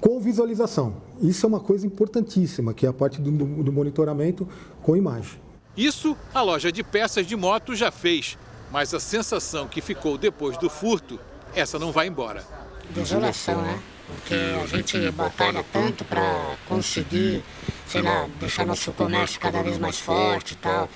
[0.00, 0.96] com visualização.
[1.20, 4.48] Isso é uma coisa importantíssima, que é a parte do, do monitoramento
[4.82, 5.40] com imagem.
[5.76, 8.36] Isso a loja de peças de moto já fez.
[8.72, 11.20] Mas a sensação que ficou depois do furto,
[11.54, 12.42] essa não vai embora.
[12.88, 13.78] Desolação, né?
[14.06, 17.44] Porque a gente batalha tanto para conseguir,
[17.86, 20.88] sei lá, deixar nosso comércio cada vez mais forte e tal.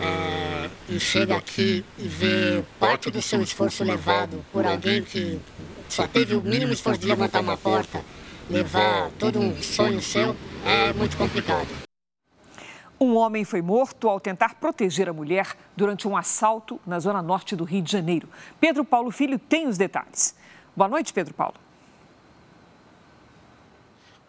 [0.00, 5.38] É, e chega aqui e vê parte do seu esforço levado por alguém que
[5.88, 8.02] só teve o mínimo esforço de levantar uma porta,
[8.48, 11.79] levar todo um sonho seu, é muito complicado.
[13.02, 17.56] Um homem foi morto ao tentar proteger a mulher durante um assalto na zona norte
[17.56, 18.28] do Rio de Janeiro.
[18.60, 20.36] Pedro Paulo Filho tem os detalhes.
[20.76, 21.54] Boa noite, Pedro Paulo.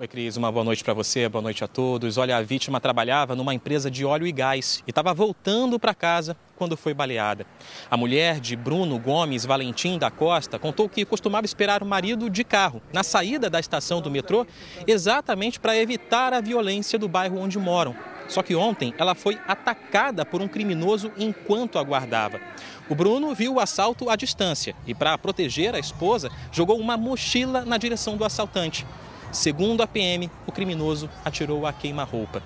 [0.02, 2.18] Oi, Cris, uma boa noite para você, boa noite a todos.
[2.18, 6.36] Olha, a vítima trabalhava numa empresa de óleo e gás e estava voltando para casa
[6.56, 7.46] quando foi baleada.
[7.88, 12.44] A mulher de Bruno Gomes Valentim da Costa contou que costumava esperar o marido de
[12.44, 14.44] carro na saída da estação do metrô,
[14.88, 17.96] exatamente para evitar a violência do bairro onde moram.
[18.28, 22.42] Só que ontem ela foi atacada por um criminoso enquanto aguardava.
[22.90, 27.64] O Bruno viu o assalto à distância e, para proteger a esposa, jogou uma mochila
[27.64, 28.84] na direção do assaltante.
[29.32, 32.44] Segundo a PM, o criminoso atirou a queima-roupa.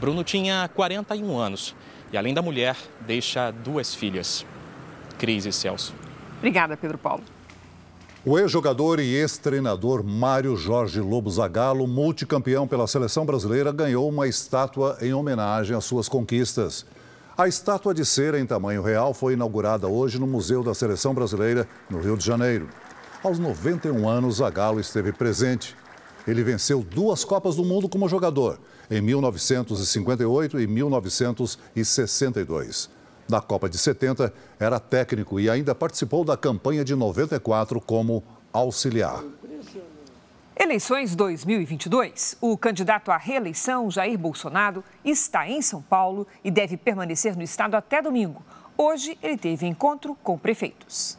[0.00, 1.76] Bruno tinha 41 anos
[2.12, 2.76] e, além da mulher,
[3.06, 4.44] deixa duas filhas.
[5.16, 5.94] Cris e Celso.
[6.38, 7.22] Obrigada, Pedro Paulo.
[8.24, 14.98] O ex-jogador e ex-treinador Mário Jorge Lobo Zagallo, multicampeão pela seleção brasileira, ganhou uma estátua
[15.00, 16.84] em homenagem às suas conquistas.
[17.36, 21.68] A estátua de cera em tamanho real foi inaugurada hoje no Museu da Seleção Brasileira,
[21.88, 22.68] no Rio de Janeiro.
[23.22, 25.76] Aos 91 anos, Zagallo esteve presente.
[26.28, 28.60] Ele venceu duas Copas do Mundo como jogador,
[28.90, 32.90] em 1958 e 1962.
[33.26, 39.24] Na Copa de 70, era técnico e ainda participou da campanha de 94 como auxiliar.
[40.54, 42.36] Eleições 2022.
[42.42, 47.74] O candidato à reeleição, Jair Bolsonaro, está em São Paulo e deve permanecer no estado
[47.74, 48.42] até domingo.
[48.76, 51.16] Hoje, ele teve encontro com prefeitos.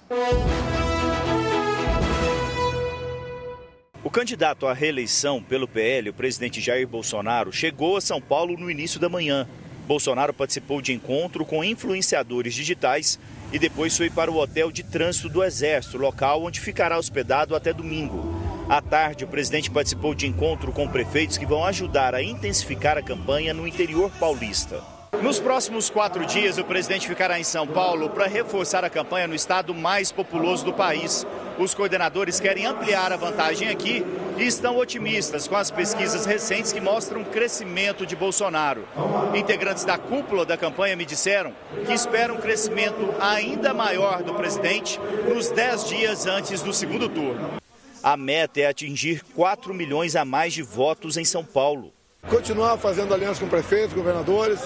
[4.09, 8.71] O candidato à reeleição pelo PL, o presidente Jair Bolsonaro, chegou a São Paulo no
[8.71, 9.47] início da manhã.
[9.85, 13.19] Bolsonaro participou de encontro com influenciadores digitais
[13.53, 17.71] e depois foi para o hotel de trânsito do Exército, local onde ficará hospedado até
[17.71, 18.33] domingo.
[18.67, 23.03] À tarde, o presidente participou de encontro com prefeitos que vão ajudar a intensificar a
[23.03, 24.81] campanha no interior paulista.
[25.21, 29.35] Nos próximos quatro dias, o presidente ficará em São Paulo para reforçar a campanha no
[29.35, 31.27] estado mais populoso do país.
[31.59, 34.01] Os coordenadores querem ampliar a vantagem aqui
[34.37, 38.87] e estão otimistas com as pesquisas recentes que mostram crescimento de Bolsonaro.
[39.35, 41.53] Integrantes da cúpula da campanha me disseram
[41.85, 47.59] que esperam um crescimento ainda maior do presidente nos dez dias antes do segundo turno.
[48.01, 51.91] A meta é atingir 4 milhões a mais de votos em São Paulo.
[52.29, 54.61] Continuar fazendo aliança com prefeitos, governadores,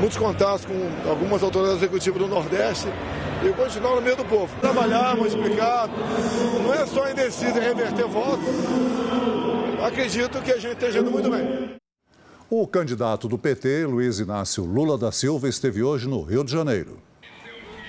[0.00, 2.88] muitos contatos com algumas autoridades executivas do Nordeste
[3.48, 4.54] e continuar no meio do povo.
[4.60, 5.88] Trabalhar, explicar,
[6.62, 8.44] não é só indeciso em reverter votos.
[9.84, 11.76] Acredito que a gente esteja indo muito bem.
[12.48, 16.98] O candidato do PT, Luiz Inácio Lula da Silva, esteve hoje no Rio de Janeiro.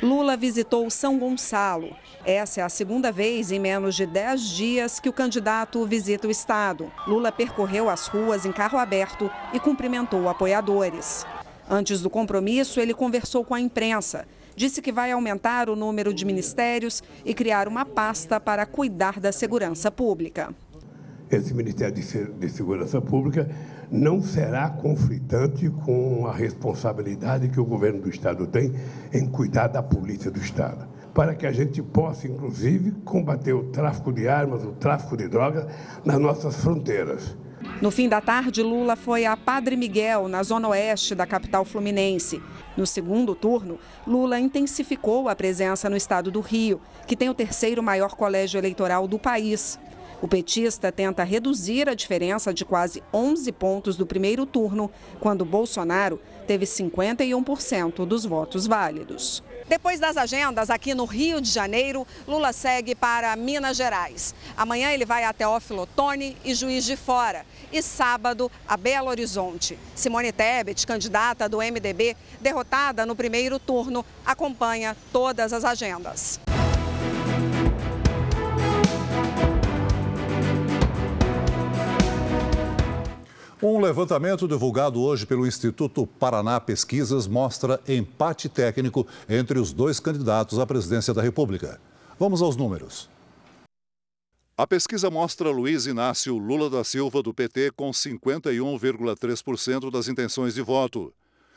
[0.02, 1.96] Lula visitou São Gonçalo.
[2.26, 6.32] Essa é a segunda vez em menos de 10 dias que o candidato visita o
[6.32, 6.92] estado.
[7.08, 11.26] Lula percorreu as ruas em carro aberto e cumprimentou apoiadores.
[11.70, 14.28] Antes do compromisso, ele conversou com a imprensa.
[14.56, 19.32] Disse que vai aumentar o número de ministérios e criar uma pasta para cuidar da
[19.32, 20.54] segurança pública.
[21.30, 23.50] Esse Ministério de Segurança Pública
[23.92, 28.74] não será conflitante com a responsabilidade que o governo do Estado tem
[29.12, 30.88] em cuidar da polícia do Estado.
[31.14, 35.66] Para que a gente possa, inclusive, combater o tráfico de armas, o tráfico de drogas
[36.04, 37.36] nas nossas fronteiras.
[37.82, 42.42] No fim da tarde, Lula foi a Padre Miguel, na zona oeste da capital fluminense.
[42.78, 47.84] No segundo turno, Lula intensificou a presença no estado do Rio, que tem o terceiro
[47.84, 49.78] maior colégio eleitoral do país.
[50.22, 56.20] O petista tenta reduzir a diferença de quase 11 pontos do primeiro turno, quando Bolsonaro
[56.48, 59.44] teve 51% dos votos válidos.
[59.68, 64.36] Depois das agendas aqui no Rio de Janeiro, Lula segue para Minas Gerais.
[64.56, 67.46] Amanhã ele vai até Otoni e Juiz de Fora.
[67.72, 69.78] E sábado, a Belo Horizonte.
[69.96, 76.40] Simone Tebet, candidata do MDB, derrotada no primeiro turno, acompanha todas as agendas.
[83.68, 90.60] Um levantamento divulgado hoje pelo Instituto Paraná Pesquisas mostra empate técnico entre os dois candidatos
[90.60, 91.82] à presidência da República.
[92.20, 93.10] Vamos aos números.
[94.56, 100.62] A pesquisa mostra Luiz Inácio Lula da Silva, do PT, com 51,3% das intenções de
[100.62, 101.12] voto.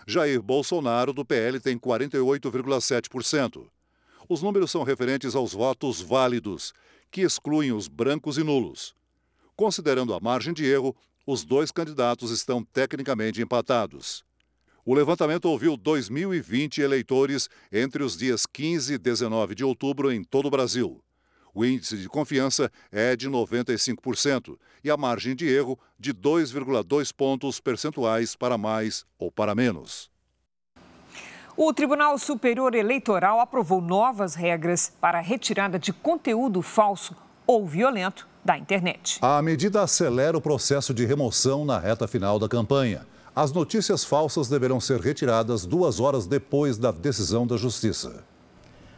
[0.07, 3.67] Jair Bolsonaro, do PL, tem 48,7%.
[4.27, 6.73] Os números são referentes aos votos válidos,
[7.11, 8.95] que excluem os brancos e nulos.
[9.55, 10.97] Considerando a margem de erro,
[11.31, 14.25] os dois candidatos estão tecnicamente empatados.
[14.83, 20.47] O levantamento ouviu 2.020 eleitores entre os dias 15 e 19 de outubro em todo
[20.47, 21.05] o Brasil.
[21.53, 27.61] O índice de confiança é de 95% e a margem de erro de 2,2 pontos
[27.61, 30.11] percentuais para mais ou para menos.
[31.55, 37.15] O Tribunal Superior Eleitoral aprovou novas regras para a retirada de conteúdo falso
[37.47, 39.19] ou violento da internet.
[39.21, 43.07] A medida acelera o processo de remoção na reta final da campanha.
[43.35, 48.25] As notícias falsas deverão ser retiradas duas horas depois da decisão da Justiça.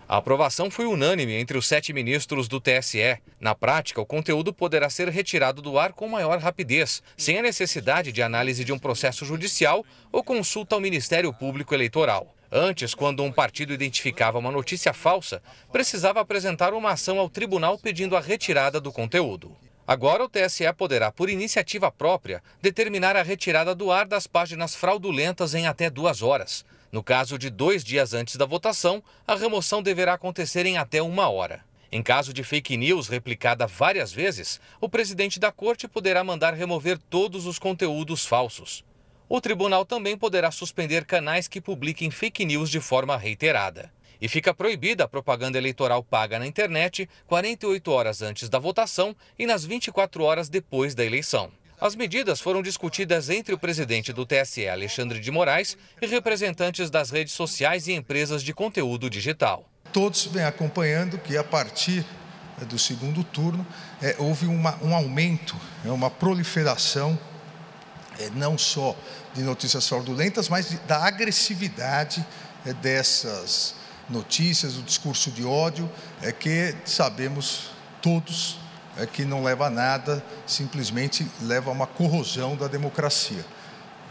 [0.09, 3.19] A aprovação foi unânime entre os sete ministros do TSE.
[3.39, 8.11] Na prática, o conteúdo poderá ser retirado do ar com maior rapidez, sem a necessidade
[8.11, 12.35] de análise de um processo judicial ou consulta ao Ministério Público Eleitoral.
[12.53, 18.17] Antes, quando um partido identificava uma notícia falsa, precisava apresentar uma ação ao tribunal pedindo
[18.17, 19.57] a retirada do conteúdo.
[19.87, 25.55] Agora, o TSE poderá, por iniciativa própria, determinar a retirada do ar das páginas fraudulentas
[25.55, 26.65] em até duas horas.
[26.91, 31.29] No caso de dois dias antes da votação, a remoção deverá acontecer em até uma
[31.29, 31.65] hora.
[31.93, 36.99] Em caso de fake news replicada várias vezes, o presidente da corte poderá mandar remover
[37.11, 38.85] todos os conteúdos falsos.
[39.33, 43.89] O tribunal também poderá suspender canais que publiquem fake news de forma reiterada.
[44.21, 49.47] E fica proibida a propaganda eleitoral paga na internet 48 horas antes da votação e
[49.47, 51.49] nas 24 horas depois da eleição.
[51.81, 57.11] As medidas foram discutidas entre o presidente do TSE, Alexandre de Moraes, e representantes das
[57.11, 59.65] redes sociais e empresas de conteúdo digital.
[59.93, 62.05] Todos vêm acompanhando que, a partir
[62.67, 63.65] do segundo turno,
[64.03, 67.17] é, houve uma, um aumento, é, uma proliferação,
[68.35, 68.95] não só
[69.35, 72.25] de notícias fraudulentas, mas da agressividade
[72.67, 73.75] é, dessas
[74.09, 75.91] notícias, o discurso de ódio,
[76.21, 77.71] é que sabemos
[78.03, 78.59] todos
[78.97, 83.45] é, que não leva a nada, simplesmente leva a uma corrosão da democracia.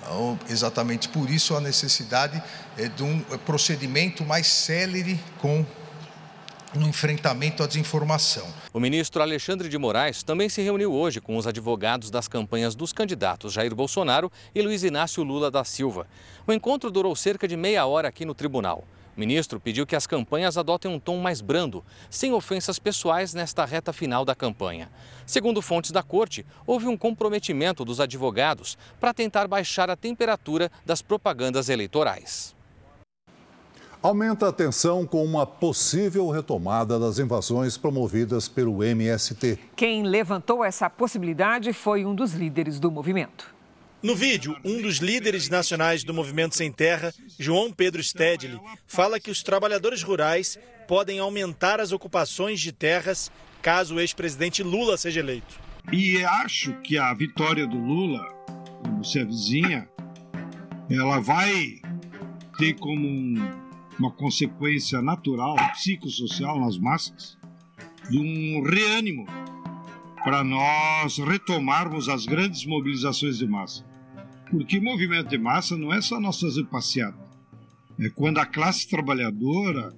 [0.02, 2.42] Então, exatamente por isso a necessidade
[2.78, 5.66] é de um procedimento mais célere com
[6.74, 8.48] no enfrentamento à desinformação.
[8.72, 12.94] O ministro Alexandre de Moraes também se reuniu hoje com os advogados das campanhas dos
[12.94, 16.06] candidatos Jair Bolsonaro e Luiz Inácio Lula da Silva.
[16.46, 18.84] O encontro durou cerca de meia hora aqui no tribunal.
[19.18, 23.66] O ministro pediu que as campanhas adotem um tom mais brando, sem ofensas pessoais nesta
[23.66, 24.92] reta final da campanha.
[25.26, 31.02] Segundo fontes da corte, houve um comprometimento dos advogados para tentar baixar a temperatura das
[31.02, 32.59] propagandas eleitorais.
[34.02, 39.60] Aumenta a tensão com uma possível retomada das invasões promovidas pelo MST.
[39.76, 43.54] Quem levantou essa possibilidade foi um dos líderes do movimento.
[44.02, 49.30] No vídeo, um dos líderes nacionais do Movimento Sem Terra, João Pedro Stedley, fala que
[49.30, 53.30] os trabalhadores rurais podem aumentar as ocupações de terras
[53.62, 55.60] caso o ex-presidente Lula seja eleito.
[55.92, 58.26] E acho que a vitória do Lula,
[58.82, 59.90] como se avizinha,
[60.90, 61.82] ela vai
[62.58, 63.69] ter como um
[64.00, 67.38] uma consequência natural, psicossocial nas massas,
[68.10, 69.26] de um reânimo
[70.24, 73.86] para nós retomarmos as grandes mobilizações de massa.
[74.50, 77.14] Porque movimento de massa não é só nós fazer.
[78.00, 79.94] É quando a classe trabalhadora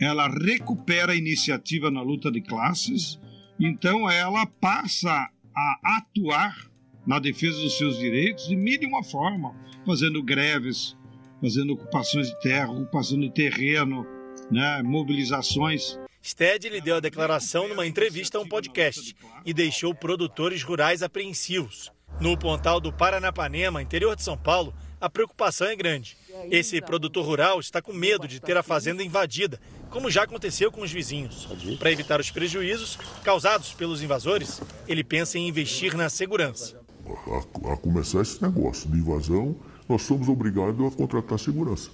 [0.00, 3.18] ela recupera a iniciativa na luta de classes,
[3.58, 6.68] então ela passa a atuar
[7.06, 9.54] na defesa dos seus direitos de uma forma,
[9.86, 10.96] fazendo greves,
[11.40, 14.06] fazendo ocupações de terra, ocupação de terreno,
[14.50, 15.98] né, mobilizações.
[16.22, 19.14] Stedley deu a declaração numa entrevista a um podcast
[19.44, 21.92] e deixou produtores rurais apreensivos.
[22.20, 26.16] No Pontal do Paranapanema, interior de São Paulo, a preocupação é grande.
[26.50, 29.60] Esse produtor rural está com medo de ter a fazenda invadida,
[29.90, 31.48] como já aconteceu com os vizinhos.
[31.78, 36.80] Para evitar os prejuízos causados pelos invasores, ele pensa em investir na segurança.
[37.06, 39.56] A, a começar esse negócio de invasão,
[39.88, 41.90] nós somos obrigados a contratar segurança.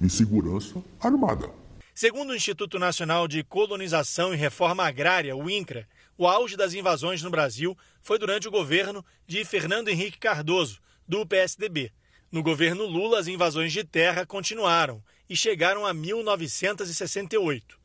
[0.00, 1.50] E segurança armada.
[1.94, 5.88] Segundo o Instituto Nacional de Colonização e Reforma Agrária, o INCRA,
[6.18, 11.26] o auge das invasões no Brasil foi durante o governo de Fernando Henrique Cardoso, do
[11.26, 11.92] PSDB.
[12.30, 17.78] No governo Lula, as invasões de terra continuaram e chegaram a 1968.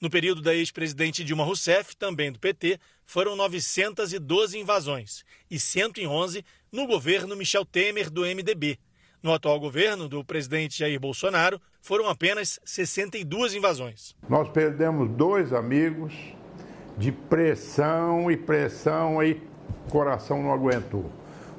[0.00, 6.86] No período da ex-presidente Dilma Rousseff, também do PT, foram 912 invasões e 111 no
[6.86, 8.78] governo Michel Temer, do MDB.
[9.22, 14.16] No atual governo do presidente Jair Bolsonaro, foram apenas 62 invasões.
[14.26, 16.14] Nós perdemos dois amigos
[16.96, 19.40] de pressão e pressão, aí
[19.90, 21.10] coração não aguentou,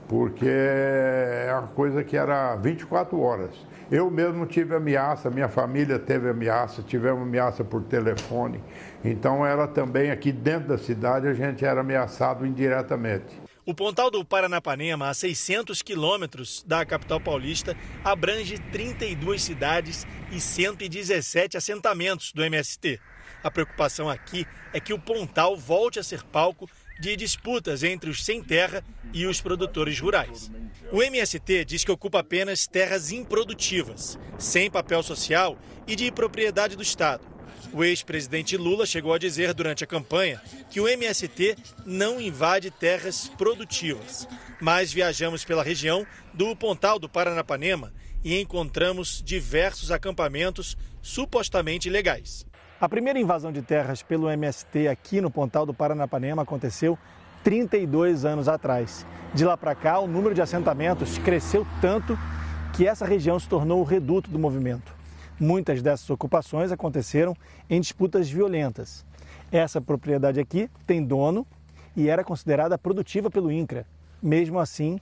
[0.07, 3.51] porque é uma coisa que era 24 horas.
[3.91, 8.59] Eu mesmo tive ameaça, minha família teve ameaça, tivemos ameaça por telefone.
[9.05, 13.42] Então era também aqui dentro da cidade a gente era ameaçado indiretamente.
[13.65, 21.55] O Pontal do Paranapanema, a 600 quilômetros da capital paulista, abrange 32 cidades e 117
[21.55, 22.99] assentamentos do MST.
[23.41, 28.25] A preocupação aqui é que o Pontal volte a ser palco de disputas entre os
[28.25, 28.83] sem terra
[29.13, 30.51] e os produtores rurais.
[30.91, 35.57] O MST diz que ocupa apenas terras improdutivas, sem papel social
[35.87, 37.32] e de propriedade do Estado.
[37.73, 43.27] O ex-presidente Lula chegou a dizer durante a campanha que o MST não invade terras
[43.27, 44.27] produtivas.
[44.61, 47.91] Mas viajamos pela região do Pontal do Paranapanema
[48.23, 52.45] e encontramos diversos acampamentos supostamente ilegais.
[52.79, 56.97] A primeira invasão de terras pelo MST aqui no Pontal do Paranapanema aconteceu
[57.43, 59.03] 32 anos atrás.
[59.33, 62.17] De lá para cá, o número de assentamentos cresceu tanto
[62.73, 64.93] que essa região se tornou o reduto do movimento.
[65.39, 67.35] Muitas dessas ocupações aconteceram
[67.69, 69.05] em disputas violentas.
[69.51, 71.45] Essa propriedade aqui tem dono
[71.95, 73.85] e era considerada produtiva pelo INCRA.
[74.21, 74.99] Mesmo assim,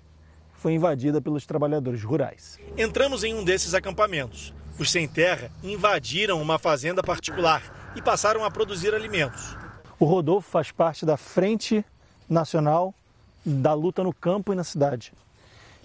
[0.54, 2.60] foi invadida pelos trabalhadores rurais.
[2.78, 4.54] Entramos em um desses acampamentos.
[4.78, 9.56] Os sem terra invadiram uma fazenda particular e passaram a produzir alimentos.
[10.00, 11.86] O Rodolfo faz parte da Frente
[12.28, 12.94] Nacional
[13.46, 15.14] da Luta no Campo e na Cidade,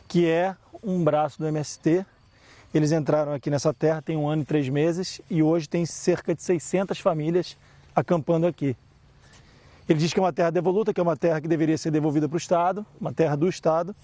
[0.08, 2.04] que é um braço do MST
[2.76, 6.34] eles entraram aqui nessa terra tem um ano e três meses e hoje tem cerca
[6.34, 7.56] de 600 famílias
[7.94, 8.76] acampando aqui.
[9.88, 12.28] Ele diz que é uma terra devoluta, que é uma terra que deveria ser devolvida
[12.28, 13.94] para o Estado, uma terra do Estado,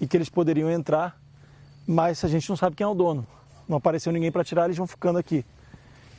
[0.00, 1.20] e que eles poderiam entrar,
[1.86, 3.26] mas a gente não sabe quem é o dono.
[3.68, 5.44] Não apareceu ninguém para tirar, eles vão ficando aqui.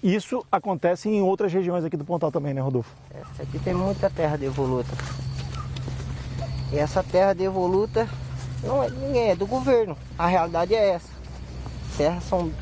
[0.03, 2.93] Isso acontece em outras regiões aqui do Pontal também, né, Rodolfo?
[3.09, 4.91] Essa aqui tem muita terra devoluta.
[6.71, 8.07] E essa terra devoluta
[8.61, 9.97] não é ninguém, é do governo.
[10.17, 11.16] A realidade é essa
[11.97, 12.53] terras são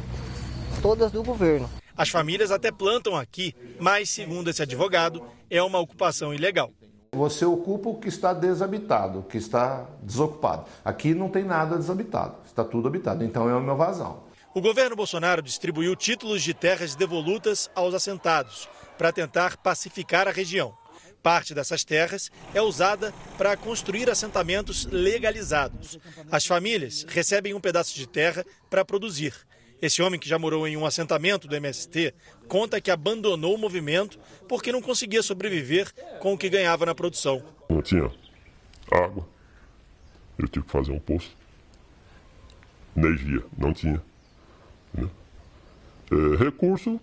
[0.81, 1.69] todas do governo.
[1.97, 6.71] As famílias até plantam aqui, mas, segundo esse advogado, é uma ocupação ilegal.
[7.13, 10.65] Você ocupa o que está desabitado, o que está desocupado.
[10.83, 14.23] Aqui não tem nada desabitado, está tudo habitado, então é uma invasão.
[14.53, 20.73] O governo Bolsonaro distribuiu títulos de terras devolutas aos assentados para tentar pacificar a região.
[21.25, 25.97] Parte dessas terras é usada para construir assentamentos legalizados.
[26.31, 29.33] As famílias recebem um pedaço de terra para produzir.
[29.81, 32.13] Esse homem, que já morou em um assentamento do MST,
[32.47, 37.41] conta que abandonou o movimento porque não conseguia sobreviver com o que ganhava na produção.
[37.67, 38.03] Não tinha
[38.91, 39.27] água,
[40.37, 41.35] eu tive que fazer um poço.
[42.95, 43.99] Energia, não tinha.
[44.93, 45.09] Né?
[46.11, 47.01] É, recurso,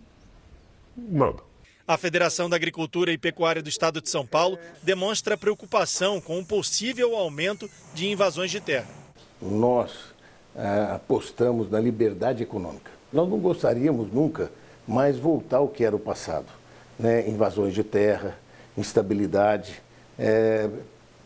[0.96, 1.42] nada.
[1.86, 6.44] A Federação da Agricultura e Pecuária do Estado de São Paulo demonstra preocupação com um
[6.44, 8.86] possível aumento de invasões de terra.
[9.40, 9.90] Nós
[10.54, 12.90] ah, apostamos na liberdade econômica.
[13.12, 14.50] Nós não gostaríamos nunca
[14.86, 16.46] mais voltar ao que era o passado.
[16.96, 17.28] Né?
[17.28, 18.38] Invasões de terra,
[18.78, 19.82] instabilidade,
[20.16, 20.70] é,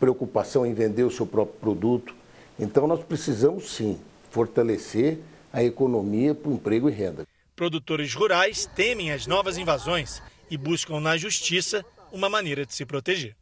[0.00, 2.14] preocupação em vender o seu próprio produto.
[2.58, 4.00] Então nós precisamos sim
[4.30, 5.18] fortalecer
[5.52, 7.26] a economia para o emprego e renda.
[7.54, 13.34] Produtores rurais temem as novas invasões e buscam na justiça uma maneira de se proteger.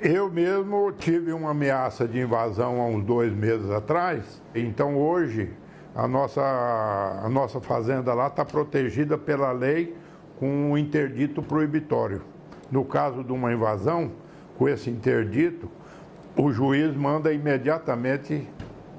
[0.00, 5.50] Eu mesmo tive uma ameaça de invasão há uns dois meses atrás, então hoje
[5.94, 9.96] a nossa, a nossa fazenda lá está protegida pela lei
[10.38, 12.22] com um interdito proibitório.
[12.70, 14.12] No caso de uma invasão,
[14.56, 15.68] com esse interdito,
[16.36, 18.46] o juiz manda imediatamente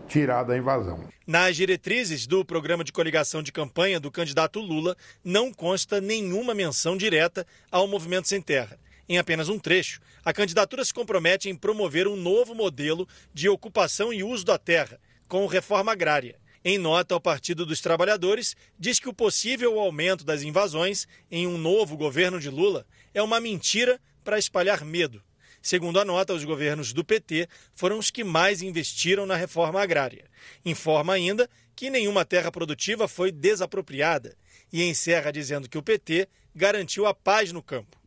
[0.09, 1.07] tirar da invasão.
[1.25, 6.97] Nas diretrizes do programa de coligação de campanha do candidato Lula, não consta nenhuma menção
[6.97, 8.77] direta ao movimento sem terra.
[9.07, 14.11] Em apenas um trecho, a candidatura se compromete em promover um novo modelo de ocupação
[14.11, 16.35] e uso da terra, com reforma agrária.
[16.65, 21.57] Em nota, o Partido dos Trabalhadores diz que o possível aumento das invasões em um
[21.57, 25.23] novo governo de Lula é uma mentira para espalhar medo.
[25.61, 30.25] Segundo a nota, os governos do PT foram os que mais investiram na reforma agrária.
[30.65, 34.35] Informa ainda que nenhuma terra produtiva foi desapropriada
[34.71, 37.97] e encerra dizendo que o PT garantiu a paz no campo.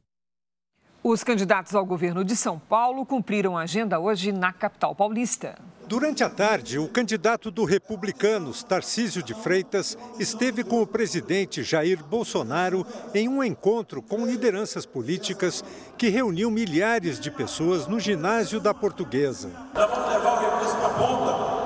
[1.02, 5.58] Os candidatos ao governo de São Paulo cumpriram a agenda hoje na capital paulista.
[5.86, 12.02] Durante a tarde, o candidato do Republicanos, Tarcísio de Freitas, esteve com o presidente Jair
[12.02, 15.62] Bolsonaro em um encontro com lideranças políticas
[15.98, 19.50] que reuniu milhares de pessoas no ginásio da Portuguesa.
[19.74, 21.62] Nós vamos levar o recurso para a ponta.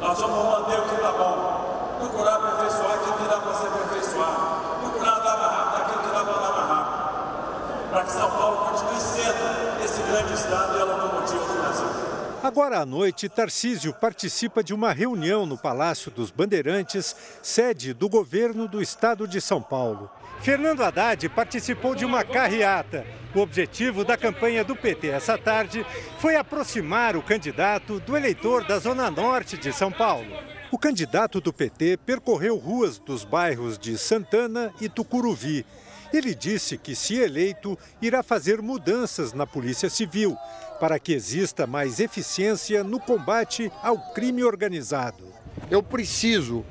[0.00, 1.96] Nós vamos manter o que está bom.
[1.98, 4.78] Procurar aperfeiçoar aquilo que dá para se aperfeiçoar.
[4.80, 7.90] Procurar dar rápido aquilo que dá para dar rápido.
[7.90, 12.09] Para que São Paulo continue sendo esse grande estado e a locomotiva do Brasil.
[12.42, 18.66] Agora à noite, Tarcísio participa de uma reunião no Palácio dos Bandeirantes, sede do governo
[18.66, 20.10] do estado de São Paulo.
[20.40, 23.04] Fernando Haddad participou de uma carreata.
[23.34, 25.84] O objetivo da campanha do PT essa tarde
[26.18, 30.34] foi aproximar o candidato do eleitor da Zona Norte de São Paulo.
[30.72, 35.66] O candidato do PT percorreu ruas dos bairros de Santana e Tucuruvi.
[36.12, 40.36] Ele disse que, se eleito, irá fazer mudanças na Polícia Civil
[40.80, 45.24] para que exista mais eficiência no combate ao crime organizado.
[45.70, 46.64] Eu preciso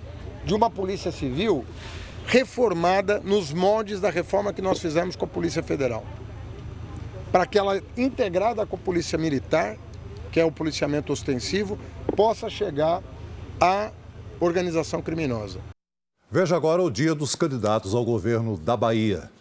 [0.44, 1.66] de uma Polícia Civil
[2.26, 6.06] reformada nos moldes da reforma que nós fizemos com a Polícia Federal.
[7.32, 9.78] Para que ela, integrada com a Polícia Militar,
[10.32, 11.80] que é o policiamento ostensivo,
[12.16, 13.02] possa chegar
[13.60, 13.92] à
[14.40, 15.60] organização criminosa.
[16.32, 19.32] Veja agora o dia dos candidatos ao governo da Bahia.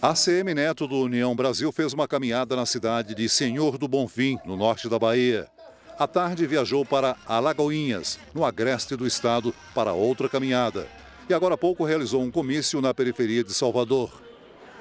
[0.00, 4.38] A CM Neto do União Brasil fez uma caminhada na cidade de Senhor do Bonfim,
[4.44, 5.48] no norte da Bahia.
[5.98, 10.86] À tarde viajou para Alagoinhas, no agreste do estado, para outra caminhada.
[11.28, 14.22] E agora há pouco realizou um comício na periferia de Salvador.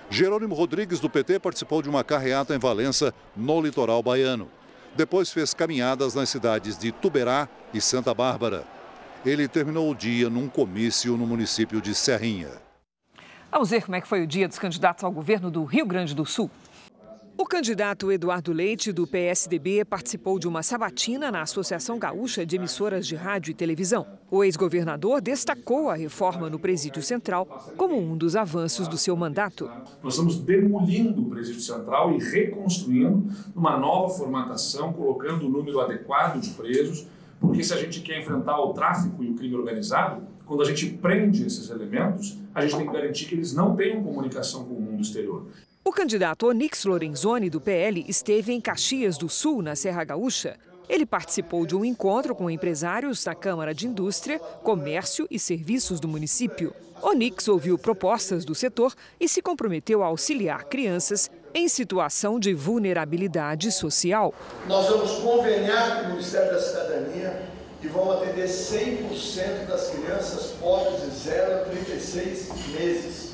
[0.07, 4.47] Jerônimo Rodrigues, do PT, participou de uma carreata em Valença, no litoral baiano.
[4.95, 8.80] Depois fez caminhadas nas cidades de Tuberá e Santa Bárbara.
[9.23, 12.49] Ele terminou o dia num comício no município de Serrinha.
[13.51, 16.15] Vamos ver como é que foi o dia dos candidatos ao governo do Rio Grande
[16.15, 16.49] do Sul.
[17.37, 23.05] O candidato Eduardo Leite, do PSDB, participou de uma sabatina na Associação Gaúcha de Emissoras
[23.05, 24.07] de Rádio e Televisão.
[24.29, 27.45] O ex-governador destacou a reforma no Presídio Central
[27.77, 29.69] como um dos avanços do seu mandato.
[30.03, 36.39] Nós estamos demolindo o Presídio Central e reconstruindo uma nova formatação, colocando o número adequado
[36.39, 37.07] de presos,
[37.41, 40.85] porque se a gente quer enfrentar o tráfico e o crime organizado, quando a gente
[40.85, 44.81] prende esses elementos, a gente tem que garantir que eles não tenham comunicação com o
[44.81, 45.47] mundo exterior.
[45.83, 50.55] O candidato Onix Lorenzoni, do PL, esteve em Caxias do Sul, na Serra Gaúcha.
[50.87, 56.07] Ele participou de um encontro com empresários da Câmara de Indústria, Comércio e Serviços do
[56.07, 56.73] município.
[57.01, 63.71] Onix ouviu propostas do setor e se comprometeu a auxiliar crianças em situação de vulnerabilidade
[63.71, 64.33] social.
[64.67, 67.41] Nós vamos conveniar com o Ministério da Cidadania
[67.83, 72.49] e vamos atender 100% das crianças pobres de 0 a 36
[72.79, 73.31] meses.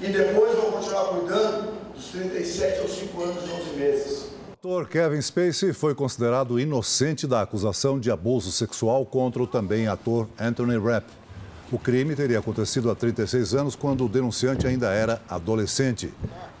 [0.00, 4.28] E depois vamos continuar cuidando dos 37 aos 5 anos e 11 meses.
[4.62, 9.88] O ator Kevin Spacey foi considerado inocente da acusação de abuso sexual contra o também
[9.88, 11.06] ator Anthony Rapp.
[11.70, 16.10] O crime teria acontecido há 36 anos, quando o denunciante ainda era adolescente.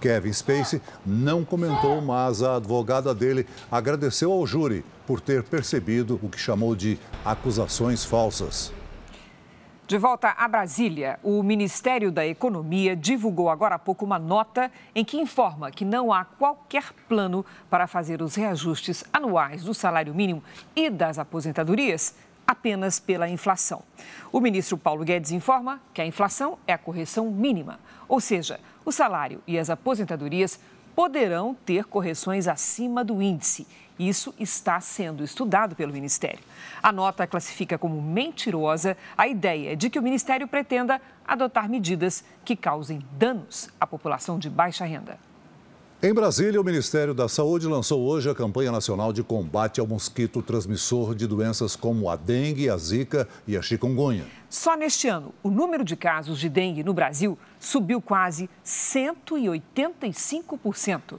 [0.02, 6.28] Kevin Spacey não comentou, mas a advogada dele agradeceu ao júri por ter percebido o
[6.28, 8.70] que chamou de acusações falsas.
[9.86, 15.02] De volta a Brasília, o Ministério da Economia divulgou agora há pouco uma nota em
[15.02, 20.44] que informa que não há qualquer plano para fazer os reajustes anuais do salário mínimo
[20.76, 22.14] e das aposentadorias
[22.48, 23.82] apenas pela inflação.
[24.32, 27.78] O ministro Paulo Guedes informa que a inflação é a correção mínima,
[28.08, 30.58] ou seja, o salário e as aposentadorias
[30.96, 33.66] poderão ter correções acima do índice.
[33.98, 36.40] Isso está sendo estudado pelo Ministério.
[36.82, 42.56] A nota classifica como mentirosa a ideia de que o Ministério pretenda adotar medidas que
[42.56, 45.27] causem danos à população de baixa renda.
[46.00, 50.40] Em Brasília, o Ministério da Saúde lançou hoje a campanha nacional de combate ao mosquito
[50.40, 54.24] transmissor de doenças como a dengue, a zika e a chikungunya.
[54.48, 61.18] Só neste ano, o número de casos de dengue no Brasil subiu quase 185%.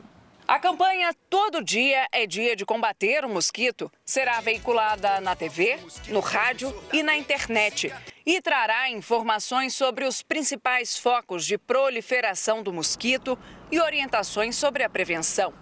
[0.50, 5.78] A campanha Todo Dia é Dia de Combater o Mosquito será veiculada na TV,
[6.08, 7.94] no rádio e na internet
[8.26, 13.38] e trará informações sobre os principais focos de proliferação do mosquito
[13.72, 15.54] e orientações sobre a prevenção.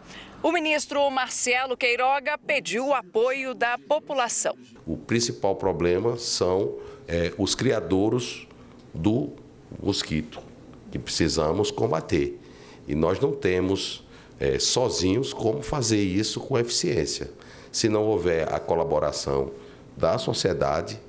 [0.41, 4.55] O ministro Marcelo Queiroga pediu o apoio da população.
[4.85, 8.47] O principal problema são é, os criadouros
[8.93, 9.33] do
[9.83, 10.41] mosquito,
[10.89, 12.39] que precisamos combater.
[12.87, 14.06] E nós não temos
[14.39, 17.29] é, sozinhos como fazer isso com eficiência.
[17.71, 19.51] Se não houver a colaboração
[19.95, 20.99] da sociedade,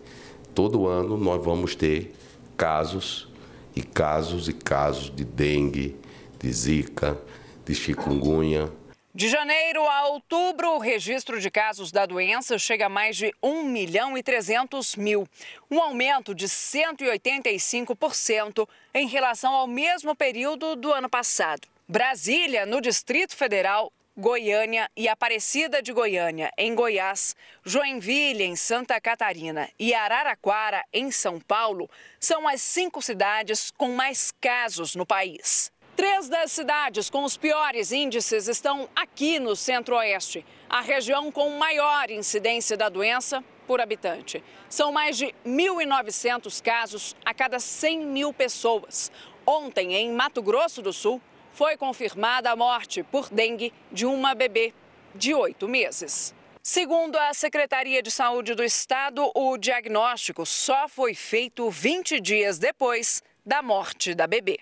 [0.54, 2.14] todo ano nós vamos ter
[2.56, 3.28] casos
[3.74, 5.96] e casos e casos de dengue,
[6.38, 7.18] de zika,
[7.64, 8.70] de chikungunya.
[9.14, 13.64] De janeiro a outubro, o registro de casos da doença chega a mais de 1
[13.64, 15.26] milhão e 300 mil,
[15.70, 21.66] um aumento de 185% em relação ao mesmo período do ano passado.
[21.90, 27.34] Brasília, no Distrito Federal, Goiânia e Aparecida de Goiânia, em Goiás,
[27.64, 31.88] Joinville, em Santa Catarina e Araraquara, em São Paulo,
[32.20, 35.72] são as cinco cidades com mais casos no país.
[35.96, 42.10] Três das cidades com os piores índices estão aqui no Centro-Oeste, a região com maior
[42.10, 44.44] incidência da doença por habitante.
[44.68, 49.10] São mais de 1.900 casos a cada 100 mil pessoas.
[49.46, 51.22] Ontem, em Mato Grosso do Sul,
[51.58, 54.72] foi confirmada a morte por dengue de uma bebê
[55.12, 56.32] de oito meses.
[56.62, 63.24] Segundo a Secretaria de Saúde do Estado, o diagnóstico só foi feito 20 dias depois
[63.44, 64.60] da morte da bebê.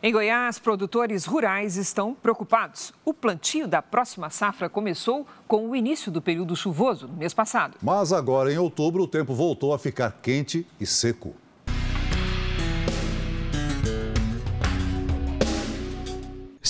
[0.00, 2.92] Em Goiás, produtores rurais estão preocupados.
[3.04, 7.76] O plantio da próxima safra começou com o início do período chuvoso no mês passado.
[7.82, 11.34] Mas agora, em outubro, o tempo voltou a ficar quente e seco.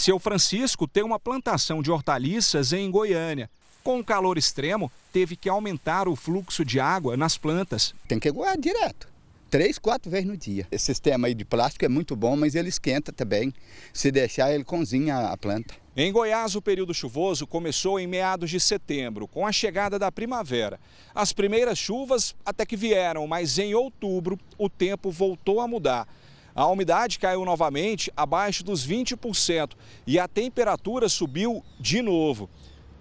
[0.02, 3.48] Seu Francisco tem uma plantação de hortaliças em Goiânia.
[3.84, 7.94] Com o calor extremo, teve que aumentar o fluxo de água nas plantas.
[8.08, 9.06] Tem que aguar direto.
[9.48, 10.66] Três, quatro vezes no dia.
[10.72, 13.54] Esse sistema aí de plástico é muito bom, mas ele esquenta também.
[13.92, 15.72] Se deixar, ele cozinha a planta.
[15.96, 20.80] Em Goiás, o período chuvoso começou em meados de setembro, com a chegada da primavera.
[21.14, 26.08] As primeiras chuvas até que vieram, mas em outubro o tempo voltou a mudar.
[26.54, 29.72] A umidade caiu novamente abaixo dos 20%
[30.06, 32.48] e a temperatura subiu de novo.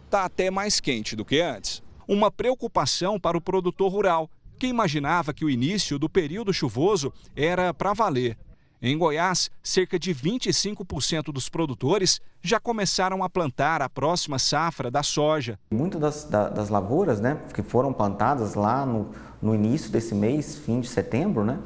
[0.06, 1.84] Está até mais quente do que antes.
[2.08, 7.74] Uma preocupação para o produtor rural, que imaginava que o início do período chuvoso era
[7.74, 8.38] para valer.
[8.84, 15.04] Em Goiás, cerca de 25% dos produtores já começaram a plantar a próxima safra da
[15.04, 15.60] soja.
[15.72, 20.80] Muitas das, das lavouras né, que foram plantadas lá no, no início desse mês, fim
[20.80, 21.60] de setembro, né,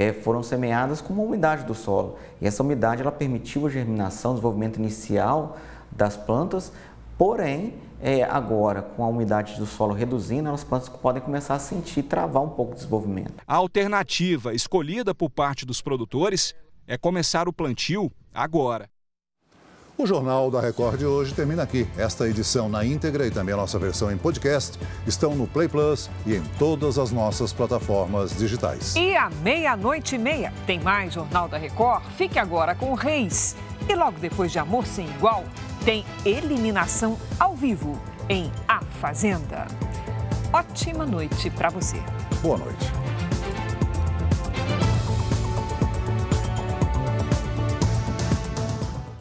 [0.00, 2.18] é, foram semeadas com uma umidade do solo.
[2.40, 5.58] E essa umidade ela permitiu a germinação, o desenvolvimento inicial
[5.92, 6.72] das plantas,
[7.18, 12.04] porém, é, agora, com a umidade do solo reduzindo, as plantas podem começar a sentir
[12.04, 13.34] travar um pouco o desenvolvimento.
[13.46, 16.54] A alternativa escolhida por parte dos produtores
[16.86, 18.88] é começar o plantio agora.
[20.00, 21.86] O Jornal da Record de hoje termina aqui.
[21.94, 26.08] Esta edição na íntegra e também a nossa versão em podcast estão no Play Plus
[26.24, 28.96] e em todas as nossas plataformas digitais.
[28.96, 32.02] E à meia-noite e meia tem mais Jornal da Record.
[32.16, 33.54] Fique agora com o Reis.
[33.90, 35.44] E logo depois de Amor Sem Igual,
[35.84, 39.66] tem eliminação ao vivo em A Fazenda.
[40.50, 41.98] Ótima noite para você.
[42.40, 42.90] Boa noite.